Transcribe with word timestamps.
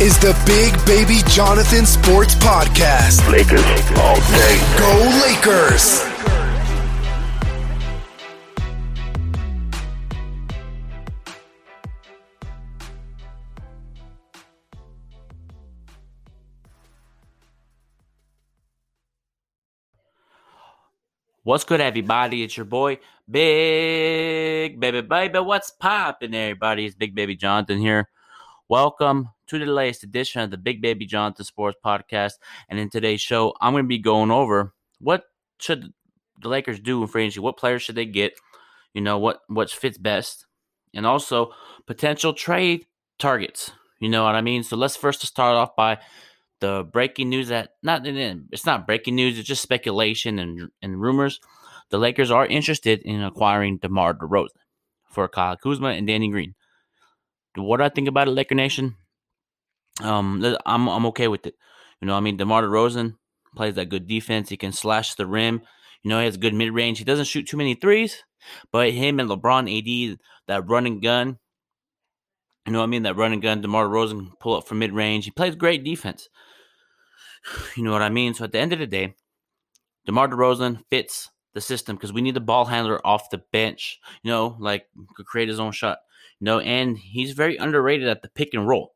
is 0.00 0.18
the 0.18 0.36
Big 0.44 0.74
Baby 0.84 1.20
Jonathan 1.26 1.86
Sports 1.86 2.34
Podcast. 2.34 3.26
Lakers 3.32 3.62
all 3.96 4.16
day. 4.16 4.60
Go 4.76 4.92
Lakers! 5.24 6.04
What's 21.42 21.64
good, 21.64 21.80
everybody? 21.80 22.42
It's 22.42 22.54
your 22.54 22.66
boy, 22.66 22.98
Big 23.30 24.78
Baby 24.78 25.00
Baby. 25.00 25.38
What's 25.38 25.70
poppin', 25.70 26.34
everybody? 26.34 26.84
It's 26.84 26.94
Big 26.94 27.14
Baby 27.14 27.34
Jonathan 27.34 27.78
here. 27.78 28.10
Welcome 28.68 29.28
to 29.46 29.60
the 29.60 29.66
latest 29.66 30.02
edition 30.02 30.40
of 30.40 30.50
the 30.50 30.56
Big 30.56 30.82
Baby 30.82 31.06
Jonathan 31.06 31.44
Sports 31.44 31.78
Podcast. 31.84 32.32
And 32.68 32.80
in 32.80 32.90
today's 32.90 33.20
show, 33.20 33.54
I'm 33.60 33.72
going 33.72 33.84
to 33.84 33.88
be 33.88 34.00
going 34.00 34.32
over 34.32 34.74
what 34.98 35.22
should 35.60 35.92
the 36.42 36.48
Lakers 36.48 36.80
do 36.80 37.00
in 37.00 37.06
free 37.06 37.22
agency. 37.22 37.38
What 37.38 37.58
players 37.58 37.82
should 37.82 37.94
they 37.94 38.06
get? 38.06 38.32
You 38.92 39.02
know 39.02 39.18
what 39.18 39.42
what 39.46 39.70
fits 39.70 39.98
best, 39.98 40.46
and 40.92 41.06
also 41.06 41.52
potential 41.86 42.32
trade 42.32 42.86
targets. 43.20 43.70
You 44.00 44.08
know 44.08 44.24
what 44.24 44.34
I 44.34 44.40
mean? 44.40 44.64
So 44.64 44.76
let's 44.76 44.96
first 44.96 45.24
start 45.24 45.54
off 45.54 45.76
by 45.76 45.98
the 46.58 46.82
breaking 46.82 47.28
news 47.28 47.46
that 47.48 47.74
not 47.84 48.04
it's 48.04 48.66
not 48.66 48.84
breaking 48.84 49.14
news, 49.14 49.38
it's 49.38 49.46
just 49.46 49.62
speculation 49.62 50.40
and 50.40 50.70
and 50.82 51.00
rumors. 51.00 51.38
The 51.90 51.98
Lakers 51.98 52.32
are 52.32 52.44
interested 52.44 53.00
in 53.02 53.22
acquiring 53.22 53.78
DeMar 53.78 54.14
DeRozan 54.14 54.48
for 55.08 55.28
Kyle 55.28 55.56
Kuzma 55.56 55.90
and 55.90 56.08
Danny 56.08 56.28
Green. 56.30 56.56
What 57.56 57.80
I 57.80 57.88
think 57.88 58.08
about 58.08 58.28
it, 58.28 58.32
Laker 58.32 58.54
Nation? 58.54 58.96
Um, 60.02 60.56
I'm 60.66 60.88
I'm 60.88 61.06
okay 61.06 61.28
with 61.28 61.46
it. 61.46 61.54
You 62.00 62.06
know, 62.06 62.14
I 62.14 62.20
mean, 62.20 62.36
DeMar 62.36 62.62
DeRozan 62.62 63.16
plays 63.54 63.74
that 63.74 63.88
good 63.88 64.06
defense. 64.06 64.48
He 64.48 64.56
can 64.56 64.72
slash 64.72 65.14
the 65.14 65.26
rim. 65.26 65.62
You 66.02 66.10
know, 66.10 66.18
he 66.18 66.26
has 66.26 66.36
good 66.36 66.54
mid 66.54 66.72
range. 66.72 66.98
He 66.98 67.04
doesn't 67.04 67.24
shoot 67.24 67.48
too 67.48 67.56
many 67.56 67.74
threes, 67.74 68.22
but 68.70 68.92
him 68.92 69.18
and 69.18 69.28
LeBron 69.28 69.66
AD, 70.12 70.18
that 70.46 70.68
running 70.68 71.00
gun. 71.00 71.38
You 72.66 72.72
know 72.72 72.78
what 72.80 72.84
I 72.84 72.88
mean? 72.88 73.04
That 73.04 73.16
running 73.16 73.40
gun, 73.40 73.60
DeMar 73.60 73.86
DeRozan 73.86 74.32
pull 74.40 74.56
up 74.56 74.66
from 74.66 74.80
mid 74.80 74.92
range. 74.92 75.24
He 75.24 75.30
plays 75.30 75.54
great 75.54 75.84
defense. 75.84 76.28
You 77.76 77.84
know 77.84 77.92
what 77.92 78.02
I 78.02 78.08
mean? 78.08 78.34
So 78.34 78.42
at 78.42 78.50
the 78.50 78.58
end 78.58 78.72
of 78.72 78.80
the 78.80 78.88
day, 78.88 79.14
DeMar 80.04 80.26
DeRozan 80.26 80.80
fits 80.90 81.30
the 81.54 81.60
system 81.60 81.94
because 81.94 82.12
we 82.12 82.20
need 82.20 82.34
the 82.34 82.40
ball 82.40 82.64
handler 82.64 83.00
off 83.06 83.30
the 83.30 83.42
bench. 83.52 84.00
You 84.24 84.32
know, 84.32 84.56
like 84.58 84.86
could 85.16 85.26
create 85.26 85.48
his 85.48 85.60
own 85.60 85.70
shot. 85.70 85.98
You 86.40 86.44
know, 86.44 86.60
and 86.60 86.98
he's 86.98 87.32
very 87.32 87.56
underrated 87.56 88.08
at 88.08 88.22
the 88.22 88.28
pick 88.28 88.50
and 88.52 88.66
roll. 88.68 88.94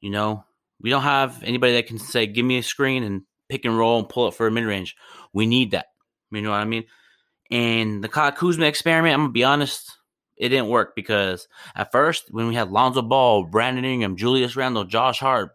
You 0.00 0.10
know, 0.10 0.44
we 0.80 0.90
don't 0.90 1.02
have 1.02 1.42
anybody 1.42 1.74
that 1.74 1.86
can 1.86 1.98
say, 1.98 2.26
"Give 2.26 2.44
me 2.44 2.58
a 2.58 2.62
screen 2.62 3.02
and 3.02 3.22
pick 3.48 3.64
and 3.64 3.76
roll 3.76 3.98
and 3.98 4.08
pull 4.08 4.28
it 4.28 4.34
for 4.34 4.46
a 4.46 4.50
mid 4.50 4.64
range." 4.64 4.96
We 5.32 5.46
need 5.46 5.72
that. 5.72 5.86
You 6.30 6.42
know 6.42 6.50
what 6.50 6.56
I 6.56 6.64
mean? 6.64 6.84
And 7.50 8.02
the 8.04 8.08
Kyle 8.08 8.32
Kuzma 8.32 8.66
experiment, 8.66 9.14
I'm 9.14 9.20
gonna 9.20 9.32
be 9.32 9.44
honest, 9.44 9.98
it 10.36 10.48
didn't 10.48 10.68
work 10.68 10.94
because 10.94 11.48
at 11.74 11.92
first 11.92 12.28
when 12.30 12.48
we 12.48 12.54
had 12.54 12.70
Lonzo 12.70 13.02
Ball, 13.02 13.44
Brandon 13.44 13.84
Ingram, 13.84 14.16
Julius 14.16 14.56
Randle, 14.56 14.84
Josh 14.84 15.20
Hart, 15.20 15.50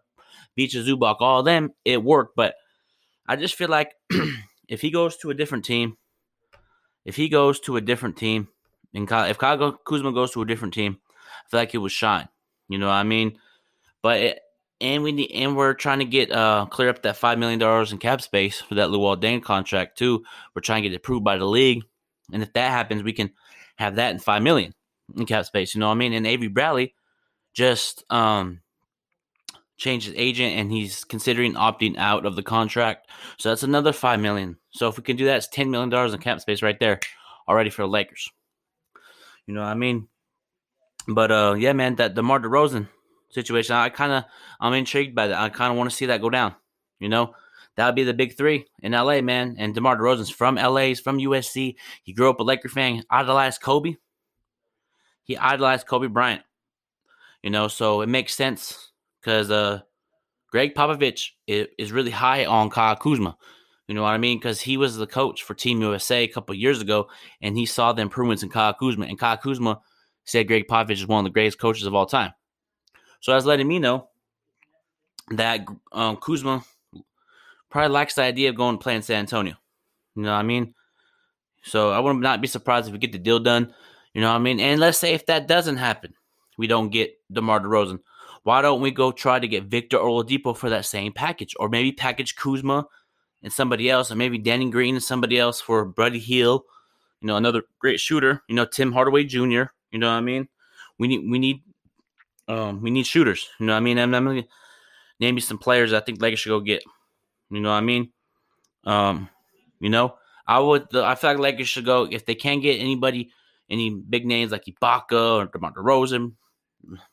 Ivica 0.56 0.78
Zubac, 0.78 1.16
all 1.20 1.40
of 1.40 1.44
them, 1.44 1.70
it 1.84 2.02
worked. 2.02 2.36
But 2.36 2.54
I 3.26 3.36
just 3.36 3.56
feel 3.56 3.68
like 3.68 3.92
if 4.68 4.82
he 4.82 4.90
goes 4.90 5.16
to 5.18 5.30
a 5.30 5.34
different 5.34 5.64
team, 5.64 5.96
if 7.04 7.16
he 7.16 7.28
goes 7.28 7.58
to 7.60 7.76
a 7.76 7.80
different 7.80 8.16
team, 8.16 8.48
and 8.96 9.10
if 9.30 9.36
Kyle 9.36 9.72
Kuzma 9.72 10.12
goes 10.12 10.32
to 10.32 10.42
a 10.42 10.46
different 10.46 10.72
team, 10.72 10.98
I 11.10 11.50
feel 11.50 11.60
like 11.60 11.72
he 11.72 11.78
would 11.78 11.92
shine. 11.92 12.28
You 12.68 12.78
know 12.78 12.86
what 12.86 12.94
I 12.94 13.02
mean? 13.02 13.38
But 14.02 14.20
it, 14.20 14.40
and 14.80 15.02
we 15.02 15.12
need, 15.12 15.30
and 15.32 15.54
we're 15.54 15.74
trying 15.74 15.98
to 15.98 16.04
get 16.06 16.32
uh 16.32 16.66
clear 16.70 16.88
up 16.88 17.02
that 17.02 17.16
five 17.16 17.38
million 17.38 17.58
dollars 17.58 17.92
in 17.92 17.98
cap 17.98 18.22
space 18.22 18.60
for 18.60 18.74
that 18.76 18.88
Luol 18.88 19.20
Deng 19.20 19.42
contract 19.42 19.98
too. 19.98 20.24
We're 20.54 20.62
trying 20.62 20.82
to 20.82 20.88
get 20.88 20.94
it 20.94 20.98
approved 20.98 21.24
by 21.24 21.36
the 21.36 21.44
league, 21.44 21.84
and 22.32 22.42
if 22.42 22.52
that 22.54 22.70
happens, 22.70 23.02
we 23.02 23.12
can 23.12 23.32
have 23.76 23.96
that 23.96 24.12
in 24.12 24.18
five 24.18 24.42
million 24.42 24.72
in 25.14 25.26
cap 25.26 25.44
space. 25.44 25.74
You 25.74 25.80
know 25.80 25.88
what 25.88 25.94
I 25.94 25.98
mean? 25.98 26.14
And 26.14 26.26
Avery 26.26 26.48
Bradley 26.48 26.94
just 27.52 28.04
um 28.10 28.60
changed 29.76 30.06
his 30.06 30.14
agent, 30.16 30.56
and 30.56 30.72
he's 30.72 31.04
considering 31.04 31.52
opting 31.52 31.98
out 31.98 32.24
of 32.24 32.34
the 32.34 32.42
contract. 32.42 33.10
So 33.36 33.50
that's 33.50 33.62
another 33.62 33.92
five 33.92 34.20
million. 34.20 34.56
So 34.70 34.88
if 34.88 34.96
we 34.96 35.02
can 35.02 35.16
do 35.16 35.26
that, 35.26 35.36
it's 35.36 35.48
ten 35.48 35.70
million 35.70 35.90
dollars 35.90 36.14
in 36.14 36.20
cap 36.20 36.40
space 36.40 36.62
right 36.62 36.80
there 36.80 37.00
already 37.48 37.70
for 37.70 37.82
the 37.82 37.88
Lakers. 37.88 38.30
You 39.46 39.54
know 39.54 39.60
what 39.60 39.68
I 39.68 39.74
mean? 39.74 40.08
But 41.08 41.30
uh, 41.30 41.54
yeah, 41.58 41.72
man, 41.72 41.96
that 41.96 42.14
the 42.14 42.22
DeMar 42.22 42.40
DeRozan 42.40 42.88
situation. 43.30 43.76
I 43.76 43.88
kind 43.88 44.12
of 44.12 44.24
I'm 44.60 44.72
intrigued 44.74 45.14
by 45.14 45.28
that. 45.28 45.38
I 45.38 45.48
kind 45.48 45.70
of 45.70 45.78
want 45.78 45.90
to 45.90 45.96
see 45.96 46.06
that 46.06 46.20
go 46.20 46.30
down. 46.30 46.54
You 46.98 47.08
know, 47.08 47.34
that 47.76 47.86
would 47.86 47.94
be 47.94 48.04
the 48.04 48.14
big 48.14 48.36
three 48.36 48.66
in 48.82 48.92
LA, 48.92 49.20
man. 49.20 49.56
And 49.58 49.74
DeMar 49.74 49.96
DeRozan's 49.96 50.30
from 50.30 50.56
LA. 50.56 50.86
He's 50.88 51.00
from 51.00 51.18
USC. 51.18 51.76
He 52.02 52.12
grew 52.12 52.30
up 52.30 52.40
a 52.40 52.42
Laker 52.42 52.68
fan. 52.68 53.04
Idolized 53.10 53.60
Kobe. 53.60 53.96
He 55.22 55.36
idolized 55.36 55.86
Kobe 55.86 56.06
Bryant. 56.06 56.42
You 57.42 57.50
know, 57.50 57.68
so 57.68 58.00
it 58.00 58.08
makes 58.08 58.34
sense 58.34 58.90
because 59.20 59.50
uh, 59.50 59.80
Gregg 60.50 60.74
Popovich 60.74 61.30
is, 61.46 61.68
is 61.78 61.92
really 61.92 62.10
high 62.10 62.44
on 62.46 62.70
Kyle 62.70 62.96
Kuzma. 62.96 63.36
You 63.88 63.94
know 63.94 64.02
what 64.02 64.08
I 64.08 64.18
mean? 64.18 64.38
Because 64.38 64.60
he 64.60 64.76
was 64.76 64.96
the 64.96 65.06
coach 65.06 65.42
for 65.44 65.54
Team 65.54 65.80
USA 65.80 66.24
a 66.24 66.28
couple 66.28 66.54
years 66.54 66.80
ago, 66.80 67.08
and 67.40 67.56
he 67.56 67.66
saw 67.66 67.92
the 67.92 68.02
improvements 68.02 68.42
in 68.42 68.48
Kyle 68.48 68.74
Kuzma. 68.74 69.06
And 69.06 69.18
Kyle 69.18 69.36
Kuzma 69.36 69.80
said 70.24 70.48
Gregg 70.48 70.66
Popovich 70.66 70.92
is 70.92 71.06
one 71.06 71.24
of 71.24 71.24
the 71.24 71.34
greatest 71.34 71.60
coaches 71.60 71.86
of 71.86 71.94
all 71.94 72.06
time. 72.06 72.32
So 73.20 73.32
that's 73.32 73.44
letting 73.44 73.68
me 73.68 73.78
know 73.78 74.08
that 75.30 75.66
um, 75.92 76.16
Kuzma 76.16 76.64
probably 77.70 77.92
likes 77.92 78.14
the 78.14 78.22
idea 78.22 78.50
of 78.50 78.56
going 78.56 78.76
to 78.76 78.82
play 78.82 78.96
in 78.96 79.02
San 79.02 79.20
Antonio. 79.20 79.54
You 80.14 80.22
know 80.22 80.32
what 80.32 80.38
I 80.38 80.42
mean? 80.42 80.74
So 81.62 81.90
I 81.90 81.98
would 81.98 82.16
not 82.16 82.40
be 82.40 82.48
surprised 82.48 82.86
if 82.86 82.92
we 82.92 82.98
get 82.98 83.12
the 83.12 83.18
deal 83.18 83.38
done. 83.38 83.72
You 84.14 84.20
know 84.20 84.30
what 84.30 84.36
I 84.36 84.40
mean? 84.40 84.60
And 84.60 84.80
let's 84.80 84.98
say 84.98 85.14
if 85.14 85.26
that 85.26 85.46
doesn't 85.46 85.76
happen, 85.76 86.14
we 86.56 86.66
don't 86.66 86.90
get 86.90 87.18
DeMar 87.30 87.60
DeRozan. 87.60 88.00
Why 88.44 88.62
don't 88.62 88.80
we 88.80 88.92
go 88.92 89.12
try 89.12 89.38
to 89.38 89.48
get 89.48 89.64
Victor 89.64 89.98
Oladipo 89.98 90.56
for 90.56 90.70
that 90.70 90.86
same 90.86 91.12
package? 91.12 91.54
Or 91.58 91.68
maybe 91.68 91.92
package 91.92 92.36
Kuzma 92.36 92.86
and 93.46 93.52
somebody 93.52 93.88
else, 93.88 94.10
or 94.10 94.16
maybe 94.16 94.38
Danny 94.38 94.68
Green 94.68 94.96
and 94.96 95.04
somebody 95.04 95.38
else 95.38 95.60
for 95.60 95.84
Buddy 95.84 96.18
Hield, 96.18 96.62
you 97.20 97.28
know, 97.28 97.36
another 97.36 97.62
great 97.78 98.00
shooter, 98.00 98.42
you 98.48 98.56
know, 98.56 98.64
Tim 98.64 98.90
Hardaway 98.90 99.22
Jr., 99.22 99.66
you 99.92 100.00
know 100.00 100.08
what 100.08 100.16
I 100.16 100.20
mean? 100.20 100.48
We 100.98 101.06
need 101.06 101.30
we 101.30 101.38
need 101.38 101.62
um, 102.48 102.82
we 102.82 102.90
need 102.90 103.06
shooters. 103.06 103.48
You 103.60 103.66
know 103.66 103.74
what 103.74 103.78
I 103.78 103.80
mean? 103.80 104.00
I'm, 104.00 104.12
I'm 104.16 104.24
to 104.24 104.48
name 105.20 105.36
you 105.36 105.40
some 105.42 105.58
players 105.58 105.92
I 105.92 106.00
think 106.00 106.20
Lakers 106.20 106.40
should 106.40 106.48
go 106.48 106.58
get. 106.58 106.82
You 107.48 107.60
know 107.60 107.68
what 107.68 107.76
I 107.76 107.82
mean? 107.82 108.10
Um, 108.82 109.28
you 109.78 109.90
know, 109.90 110.16
I 110.44 110.58
would. 110.58 110.92
I 110.96 111.14
feel 111.14 111.30
like 111.30 111.38
Lakers 111.38 111.68
should 111.68 111.84
go 111.84 112.08
if 112.10 112.26
they 112.26 112.34
can't 112.34 112.60
get 112.60 112.80
anybody, 112.80 113.30
any 113.70 113.90
big 113.90 114.26
names 114.26 114.50
like 114.50 114.64
Ibaka 114.64 115.36
or 115.36 115.46
DeMar 115.46 115.72
DeRozan, 115.72 116.32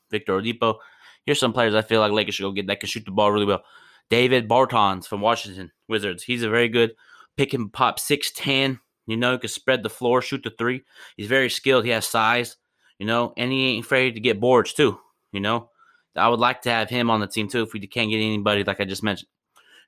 Victor 0.10 0.42
Oladipo. 0.42 0.80
Here's 1.28 1.40
some 1.40 1.54
players 1.54 1.76
I 1.76 1.84
feel 1.84 2.02
like 2.02 2.12
Lakers 2.12 2.34
should 2.34 2.44
go 2.44 2.52
get 2.54 2.66
that 2.66 2.80
can 2.80 2.90
shoot 2.90 3.06
the 3.06 3.12
ball 3.12 3.32
really 3.32 3.46
well. 3.46 3.64
Davis 4.10 4.44
Bertans 4.44 5.08
from 5.08 5.22
Washington 5.22 5.72
Wizards. 5.88 6.24
He's 6.24 6.44
a 6.44 6.50
very 6.50 6.70
good 6.70 6.94
pick 7.38 7.54
and 7.54 7.72
pop, 7.72 8.00
six 8.00 8.32
ten. 8.32 8.80
You 9.06 9.18
know, 9.18 9.34
he 9.34 9.38
can 9.40 9.50
spread 9.50 9.84
the 9.84 9.90
floor, 9.90 10.22
shoot 10.22 10.44
the 10.44 10.52
three. 10.52 10.84
He's 11.18 11.28
very 11.28 11.50
skilled. 11.50 11.86
He 11.86 11.92
has 11.92 12.06
size. 12.06 12.58
You 13.00 13.08
know, 13.08 13.34
and 13.36 13.52
he 13.52 13.72
ain't 13.72 13.86
afraid 13.86 14.14
to 14.14 14.22
get 14.22 14.40
boards 14.40 14.74
too. 14.74 15.00
You 15.32 15.40
know, 15.40 15.70
I 16.16 16.30
would 16.30 16.40
like 16.40 16.62
to 16.62 16.70
have 16.70 16.90
him 16.90 17.10
on 17.10 17.20
the 17.20 17.28
team 17.28 17.48
too 17.50 17.64
if 17.64 17.74
we 17.74 17.80
can't 17.88 18.10
get 18.10 18.18
anybody 18.18 18.64
like 18.64 18.80
I 18.80 18.86
just 18.86 19.04
mentioned. 19.04 19.30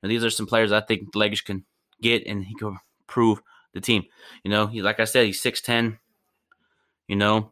And 0.02 0.12
these 0.12 0.24
are 0.24 0.30
some 0.30 0.48
players 0.48 0.72
I 0.72 0.82
think 0.82 1.16
Lakers 1.16 1.42
can 1.42 1.64
get 2.02 2.26
and 2.26 2.44
he 2.44 2.56
can 2.56 2.78
prove 3.08 3.42
the 3.74 3.82
team. 3.82 4.04
You 4.44 4.52
know, 4.52 4.68
he 4.68 4.82
like 4.82 5.00
I 5.00 5.06
said, 5.06 5.28
he's 5.28 5.42
six 5.42 5.62
ten. 5.62 6.00
You 7.08 7.16
know, 7.16 7.52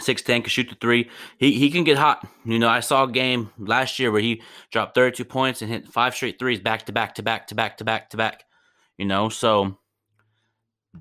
six 0.00 0.22
ten 0.22 0.42
can 0.42 0.50
shoot 0.50 0.68
the 0.68 0.76
three. 0.76 1.10
He 1.38 1.52
he 1.52 1.70
can 1.70 1.84
get 1.84 1.98
hot. 1.98 2.26
You 2.44 2.58
know, 2.58 2.68
I 2.68 2.80
saw 2.80 3.04
a 3.04 3.10
game 3.10 3.50
last 3.58 3.98
year 3.98 4.10
where 4.10 4.20
he 4.20 4.42
dropped 4.70 4.94
thirty 4.94 5.16
two 5.16 5.24
points 5.24 5.62
and 5.62 5.70
hit 5.70 5.88
five 5.88 6.14
straight 6.14 6.38
threes 6.38 6.60
back 6.60 6.86
to 6.86 6.92
back 6.92 7.14
to 7.16 7.22
back 7.22 7.46
to 7.48 7.54
back 7.54 7.78
to 7.78 7.84
back 7.84 8.10
to 8.10 8.16
back. 8.16 8.44
You 8.96 9.06
know, 9.06 9.28
so 9.28 9.78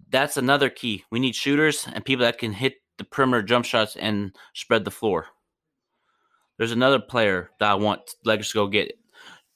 that's 0.10 0.38
another 0.38 0.70
key. 0.70 1.04
We 1.12 1.20
need 1.20 1.36
shooters 1.36 1.88
and 1.92 2.06
people 2.06 2.26
that 2.26 2.38
can 2.38 2.54
hit 2.54 2.76
the 2.98 3.04
perimeter 3.04 3.44
jump 3.44 3.66
shots 3.66 3.96
and 3.96 4.36
spread 4.54 4.86
the 4.86 4.92
floor. 4.92 5.28
There's 6.58 6.72
another 6.72 7.00
player 7.00 7.52
that 7.60 7.70
I 7.70 7.76
want 7.76 8.02
Lakers 8.26 8.50
to 8.50 8.56
go 8.56 8.68
get. 8.68 8.94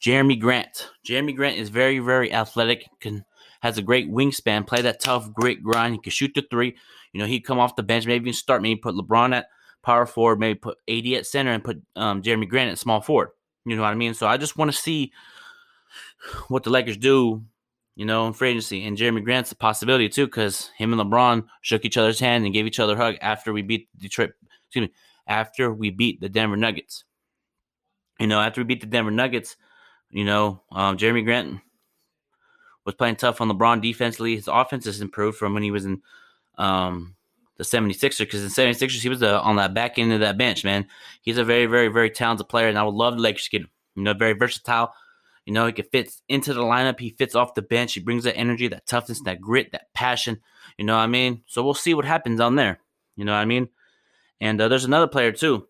Jerami 0.02 0.40
Grant. 0.40 0.90
Jerami 1.08 1.36
Grant 1.36 1.58
is 1.58 1.70
very, 1.70 2.00
very 2.00 2.34
athletic, 2.34 2.88
can 3.00 3.24
has 3.62 3.78
a 3.78 3.84
great 3.84 4.10
wingspan, 4.10 4.66
play 4.66 4.82
that 4.82 5.00
tough, 5.00 5.32
grit 5.34 5.62
grind. 5.62 5.94
He 5.94 6.02
can 6.02 6.12
shoot 6.12 6.32
the 6.34 6.44
three. 6.50 6.76
You 7.14 7.20
know, 7.20 7.28
he'd 7.28 7.42
come 7.42 7.60
off 7.60 7.76
the 7.76 7.84
bench, 7.84 8.06
maybe 8.06 8.24
even 8.24 8.34
start, 8.34 8.62
maybe 8.62 8.80
put 8.80 8.96
LeBron 8.96 9.36
at 9.36 9.48
power 9.84 10.06
forward, 10.06 10.40
maybe 10.40 10.60
put 10.60 10.78
AD 10.90 11.08
at 11.08 11.26
center 11.26 11.52
and 11.52 11.64
put 11.64 11.82
um, 11.96 12.22
Jerami 12.22 12.48
Grant 12.48 12.72
at 12.72 12.80
small 12.80 13.02
forward. 13.02 13.30
You 13.66 13.76
know 13.76 13.82
what 13.82 13.90
I 13.90 13.96
mean? 13.96 14.14
So 14.14 14.28
I 14.28 14.38
just 14.38 14.58
want 14.58 14.72
to 14.72 14.78
see 14.78 15.12
what 16.48 16.64
the 16.64 16.70
Lakers 16.70 16.98
do, 16.98 17.44
you 17.96 18.06
know, 18.06 18.28
in 18.28 18.34
free 18.34 18.50
agency. 18.50 18.86
And 18.86 18.98
Jerami 18.98 19.24
Grant's 19.24 19.52
a 19.52 19.56
possibility 19.56 20.10
too, 20.10 20.26
because 20.26 20.70
him 20.78 20.94
and 20.94 21.02
LeBron 21.02 21.46
shook 21.62 21.86
each 21.86 21.98
other's 21.98 22.20
hand 22.20 22.46
and 22.46 22.54
gave 22.54 22.66
each 22.66 22.80
other 22.80 22.94
a 22.94 22.98
hug 22.98 23.16
after 23.22 23.54
we 23.54 23.62
beat 23.62 23.90
Detroit. 23.98 24.32
Excuse 24.68 24.88
me, 24.88 24.94
after 25.28 25.74
we 25.74 25.90
beat 25.90 26.22
the 26.22 26.30
Denver 26.30 26.58
Nuggets. 26.58 27.04
You 28.20 28.28
know, 28.28 28.40
after 28.40 28.62
we 28.62 28.66
beat 28.66 28.82
the 28.82 28.88
Denver 28.88 29.12
Nuggets, 29.12 29.58
you 30.10 30.24
know, 30.24 30.62
um, 30.72 30.98
Jerami 30.98 31.26
Grant 31.26 31.60
was 32.86 32.96
playing 32.96 33.16
tough 33.16 33.42
on 33.42 33.50
LeBron 33.50 33.82
defensively. 33.82 34.36
His 34.36 34.48
offense 34.48 34.86
has 34.86 35.02
improved 35.02 35.38
from 35.38 35.54
when 35.54 35.64
he 35.64 35.72
was 35.72 35.86
in 35.86 36.02
um, 36.62 37.16
the 37.58 37.64
76ers 37.64 38.20
because 38.20 38.44
in 38.44 38.50
76ers, 38.50 39.02
he 39.02 39.10
was 39.10 39.22
uh, 39.22 39.42
on 39.42 39.58
that 39.58 39.74
back 39.74 40.00
end 40.00 40.14
of 40.14 40.22
that 40.22 40.38
bench, 40.38 40.64
man. 40.64 40.88
He's 41.22 41.38
a 41.38 41.44
very, 41.44 41.66
very, 41.66 41.88
very 41.88 42.10
talented 42.10 42.50
player, 42.50 42.68
and 42.68 42.78
I 42.78 42.84
would 42.84 42.96
love 42.96 43.16
the 43.16 43.22
Lakers 43.22 43.46
to 43.46 43.50
get 43.52 43.62
him. 43.62 43.70
You 43.96 44.04
know, 44.04 44.14
very 44.14 44.34
versatile. 44.34 44.94
You 45.46 45.54
know, 45.54 45.66
he 45.66 45.74
can 45.74 45.86
fit 45.86 46.14
into 46.30 46.54
the 46.54 46.62
lineup. 46.62 47.00
He 47.00 47.10
fits 47.10 47.36
off 47.36 47.56
the 47.56 47.62
bench. 47.62 47.94
He 47.94 48.00
brings 48.00 48.24
that 48.24 48.38
energy, 48.38 48.68
that 48.70 48.86
toughness, 48.86 49.22
that 49.24 49.42
grit, 49.42 49.72
that 49.72 49.94
passion. 49.94 50.40
You 50.78 50.86
know 50.86 50.96
what 50.96 51.04
I 51.04 51.08
mean? 51.08 51.44
So 51.48 51.64
we'll 51.64 51.74
see 51.74 51.94
what 51.94 52.06
happens 52.06 52.40
on 52.40 52.56
there. 52.56 52.80
You 53.16 53.26
know 53.26 53.34
what 53.34 53.40
I 53.40 53.46
mean? 53.46 53.70
And 54.40 54.62
uh, 54.62 54.68
there's 54.68 54.86
another 54.86 55.08
player 55.08 55.32
too, 55.32 55.68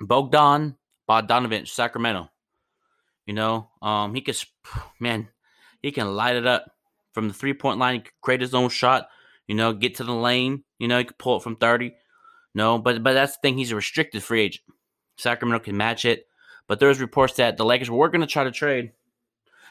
Bogdan 0.00 0.76
Bogdanovich, 1.08 1.68
Sacramento. 1.68 2.30
You 3.26 3.34
know, 3.34 3.68
um, 3.80 4.14
he 4.14 4.20
can, 4.20 4.34
man, 4.98 5.28
he 5.80 5.92
can 5.92 6.14
light 6.14 6.36
it 6.36 6.46
up 6.46 6.72
from 7.12 7.28
the 7.28 7.34
three 7.34 7.54
point 7.54 7.78
line. 7.78 8.04
Create 8.20 8.40
his 8.40 8.54
own 8.54 8.68
shot. 8.68 9.08
You 9.52 9.56
know, 9.56 9.74
get 9.74 9.96
to 9.96 10.04
the 10.04 10.14
lane. 10.14 10.64
You 10.78 10.88
know, 10.88 10.96
he 10.96 11.04
could 11.04 11.18
pull 11.18 11.36
it 11.36 11.42
from 11.42 11.56
thirty. 11.56 11.94
No, 12.54 12.78
but 12.78 13.02
but 13.02 13.12
that's 13.12 13.36
the 13.36 13.40
thing. 13.42 13.58
He's 13.58 13.70
a 13.70 13.76
restricted 13.76 14.22
free 14.22 14.40
agent. 14.40 14.64
Sacramento 15.18 15.62
can 15.62 15.76
match 15.76 16.06
it, 16.06 16.26
but 16.66 16.80
there's 16.80 17.02
reports 17.02 17.34
that 17.34 17.58
the 17.58 17.64
Lakers 17.66 17.90
were 17.90 18.08
going 18.08 18.22
to 18.22 18.26
try 18.26 18.44
to 18.44 18.50
trade 18.50 18.92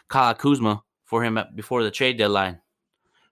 Kyle 0.07 0.36
Kuzma 0.36 0.83
for 1.04 1.24
him 1.24 1.39
before 1.56 1.81
the 1.81 1.89
trade 1.89 2.19
deadline. 2.19 2.62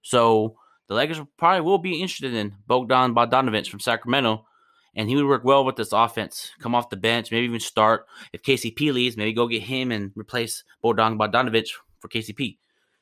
So 0.01 0.56
the 0.88 0.96
Lakers 0.96 1.22
probably 1.38 1.62
will 1.62 1.78
be 1.78 2.01
interested 2.01 2.34
in 2.34 2.56
Bogdan 2.66 3.13
Bogdanovich 3.13 3.68
from 3.68 3.80
Sacramento 3.80 4.48
and 4.95 5.07
he 5.07 5.16
would 5.16 5.28
work 5.28 5.44
well 5.44 5.63
with 5.63 5.75
this 5.75 5.94
offense. 5.94 6.50
Come 6.60 6.74
off 6.74 6.90
the 6.90 6.98
bench, 6.98 7.31
maybe 7.31 7.45
even 7.45 7.60
start. 7.60 8.07
If 8.34 8.42
KCP 8.42 8.92
leaves, 8.92 9.18
maybe 9.18 9.34
go 9.34 9.48
get 9.48 9.62
him 9.62 9.92
and 9.92 10.13
replace 10.16 10.63
Bogdan 10.81 11.19
Bogdanovich 11.19 11.74
for 12.00 12.07
KCP. 12.07 12.57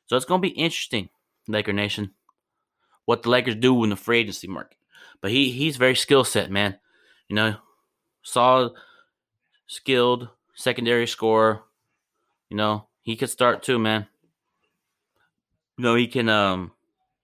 So 0.07 0.17
it's 0.17 0.25
going 0.25 0.41
to 0.41 0.49
be 0.49 0.53
interesting, 0.53 1.07
Laker 1.47 1.71
Nation, 1.71 2.11
what 3.07 3.23
the 3.23 3.29
Lakers 3.29 3.55
do 3.55 3.85
in 3.85 3.89
the 3.89 3.95
free 3.95 4.19
agency 4.19 4.49
market. 4.49 4.77
But 5.21 5.31
he 5.31 5.49
he's 5.49 5.77
very 5.77 5.95
skill 5.95 6.25
set, 6.25 6.51
man. 6.51 6.77
You 7.29 7.37
know, 7.37 7.55
solid, 8.21 8.73
skilled 9.65 10.27
secondary 10.55 11.07
scorer. 11.07 11.63
You 12.49 12.57
know, 12.57 12.87
he 13.01 13.15
could 13.15 13.29
start 13.29 13.63
too, 13.63 13.79
man. 13.79 14.07
You 15.77 15.85
know, 15.85 15.95
he 15.95 16.07
can 16.07 16.27
um 16.27 16.73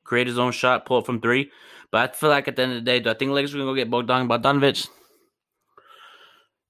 create 0.05 0.27
his 0.27 0.39
own 0.39 0.53
shot, 0.53 0.85
pull 0.85 0.99
it 0.99 1.05
from 1.05 1.19
three. 1.19 1.51
But 1.91 2.09
I 2.09 2.13
feel 2.13 2.29
like 2.29 2.47
at 2.47 2.55
the 2.55 2.61
end 2.61 2.71
of 2.71 2.77
the 2.77 2.89
day, 2.89 3.01
do 3.01 3.09
I 3.09 3.13
think 3.13 3.31
Lakers 3.31 3.53
are 3.53 3.57
gonna 3.57 3.69
go 3.69 3.75
get 3.75 3.91
Bogdan 3.91 4.29
Bogdanovich? 4.29 4.87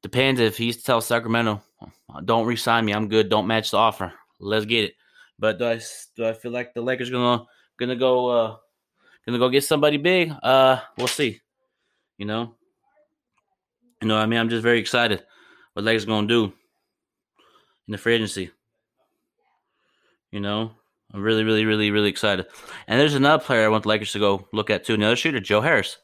Depends 0.01 0.41
if 0.41 0.57
he's 0.57 0.81
tell 0.81 1.01
Sacramento, 1.01 1.61
don't 2.25 2.47
resign 2.47 2.83
me, 2.83 2.93
I'm 2.93 3.09
good, 3.09 3.29
don't 3.29 3.47
match 3.47 3.69
the 3.71 3.77
offer. 3.77 4.11
Let's 4.39 4.65
get 4.65 4.85
it. 4.85 4.95
But 5.37 5.59
do 5.59 5.67
I 5.67 5.79
do 6.15 6.25
I 6.25 6.33
feel 6.33 6.51
like 6.51 6.73
the 6.73 6.81
Lakers 6.81 7.11
gonna 7.11 7.45
gonna 7.77 7.95
go 7.95 8.27
uh 8.27 8.57
gonna 9.25 9.39
go 9.39 9.49
get 9.49 9.63
somebody 9.63 9.97
big? 9.97 10.31
Uh 10.41 10.79
we'll 10.97 11.07
see. 11.07 11.41
You 12.17 12.25
know? 12.25 12.55
You 14.01 14.07
know, 14.07 14.17
I 14.17 14.25
mean 14.25 14.39
I'm 14.39 14.49
just 14.49 14.63
very 14.63 14.79
excited 14.79 15.23
what 15.73 15.85
Lakers 15.85 16.05
gonna 16.05 16.27
do 16.27 16.45
in 17.87 17.91
the 17.91 17.97
free 17.97 18.15
agency. 18.15 18.51
You 20.31 20.39
know? 20.39 20.71
I'm 21.13 21.21
really, 21.21 21.43
really, 21.43 21.65
really, 21.65 21.91
really 21.91 22.09
excited. 22.09 22.47
And 22.87 22.99
there's 22.99 23.13
another 23.13 23.43
player 23.43 23.65
I 23.65 23.67
want 23.67 23.83
the 23.83 23.89
Lakers 23.89 24.13
to 24.13 24.19
go 24.19 24.47
look 24.51 24.71
at 24.71 24.83
too. 24.83 24.95
Another 24.95 25.15
shooter, 25.15 25.39
Joe 25.39 25.61
Harris. 25.61 25.97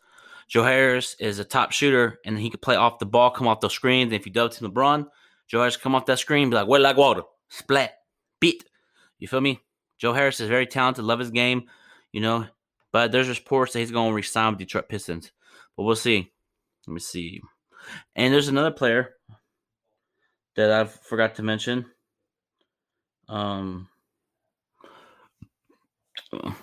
Joe 0.47 0.63
Harris 0.63 1.15
is 1.19 1.39
a 1.39 1.43
top 1.43 1.71
shooter, 1.71 2.19
and 2.25 2.37
he 2.37 2.49
can 2.49 2.59
play 2.59 2.75
off 2.75 2.99
the 2.99 3.05
ball, 3.05 3.29
come 3.31 3.47
off 3.47 3.59
those 3.59 3.73
screens. 3.73 4.11
And 4.11 4.13
if 4.13 4.25
you 4.25 4.31
double 4.31 4.49
team 4.49 4.69
LeBron, 4.69 5.07
Joe 5.47 5.59
Harris 5.59 5.77
come 5.77 5.95
off 5.95 6.05
that 6.07 6.19
screen, 6.19 6.49
be 6.49 6.55
like, 6.55 6.67
wet 6.67 6.81
like 6.81 6.97
water, 6.97 7.23
splat, 7.49 7.93
beat. 8.39 8.63
You 9.17 9.27
feel 9.27 9.41
me? 9.41 9.61
Joe 9.97 10.13
Harris 10.13 10.39
is 10.39 10.47
very 10.47 10.65
talented, 10.65 11.05
love 11.05 11.19
his 11.19 11.31
game, 11.31 11.63
you 12.11 12.21
know. 12.21 12.45
But 12.91 13.11
there's 13.11 13.29
reports 13.29 13.73
that 13.73 13.79
he's 13.79 13.91
going 13.91 14.09
to 14.09 14.15
resign 14.15 14.51
with 14.51 14.59
Detroit 14.59 14.89
Pistons. 14.89 15.31
But 15.75 15.83
we'll 15.83 15.95
see. 15.95 16.31
Let 16.87 16.93
me 16.93 16.99
see. 16.99 17.41
And 18.15 18.33
there's 18.33 18.47
another 18.47 18.71
player 18.71 19.15
that 20.55 20.71
I 20.71 20.85
forgot 20.85 21.35
to 21.35 21.43
mention. 21.43 21.85
Um, 23.27 23.87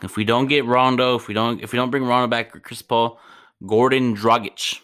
if 0.03 0.17
we 0.17 0.25
don't 0.25 0.49
get 0.49 0.65
Rondo, 0.65 1.17
if 1.17 1.29
we 1.29 1.35
don't 1.35 1.63
if 1.63 1.73
we 1.73 1.77
don't 1.77 1.91
bring 1.91 2.05
Rondo 2.05 2.29
back, 2.29 2.63
Chris 2.63 2.83
Paul, 2.83 3.19
Goran 3.63 4.17
Dragic, 4.17 4.81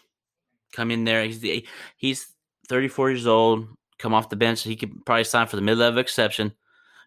come 0.73 0.91
in 0.91 1.03
there. 1.03 1.23
He's 1.23 1.39
the, 1.39 1.65
he's 1.97 2.33
34 2.69 3.11
years 3.11 3.27
old. 3.27 3.67
Come 3.99 4.13
off 4.13 4.29
the 4.29 4.35
bench, 4.35 4.63
he 4.63 4.75
could 4.75 5.05
probably 5.05 5.23
sign 5.23 5.47
for 5.47 5.55
the 5.55 5.61
mid 5.61 5.77
level 5.77 5.99
exception, 5.99 6.53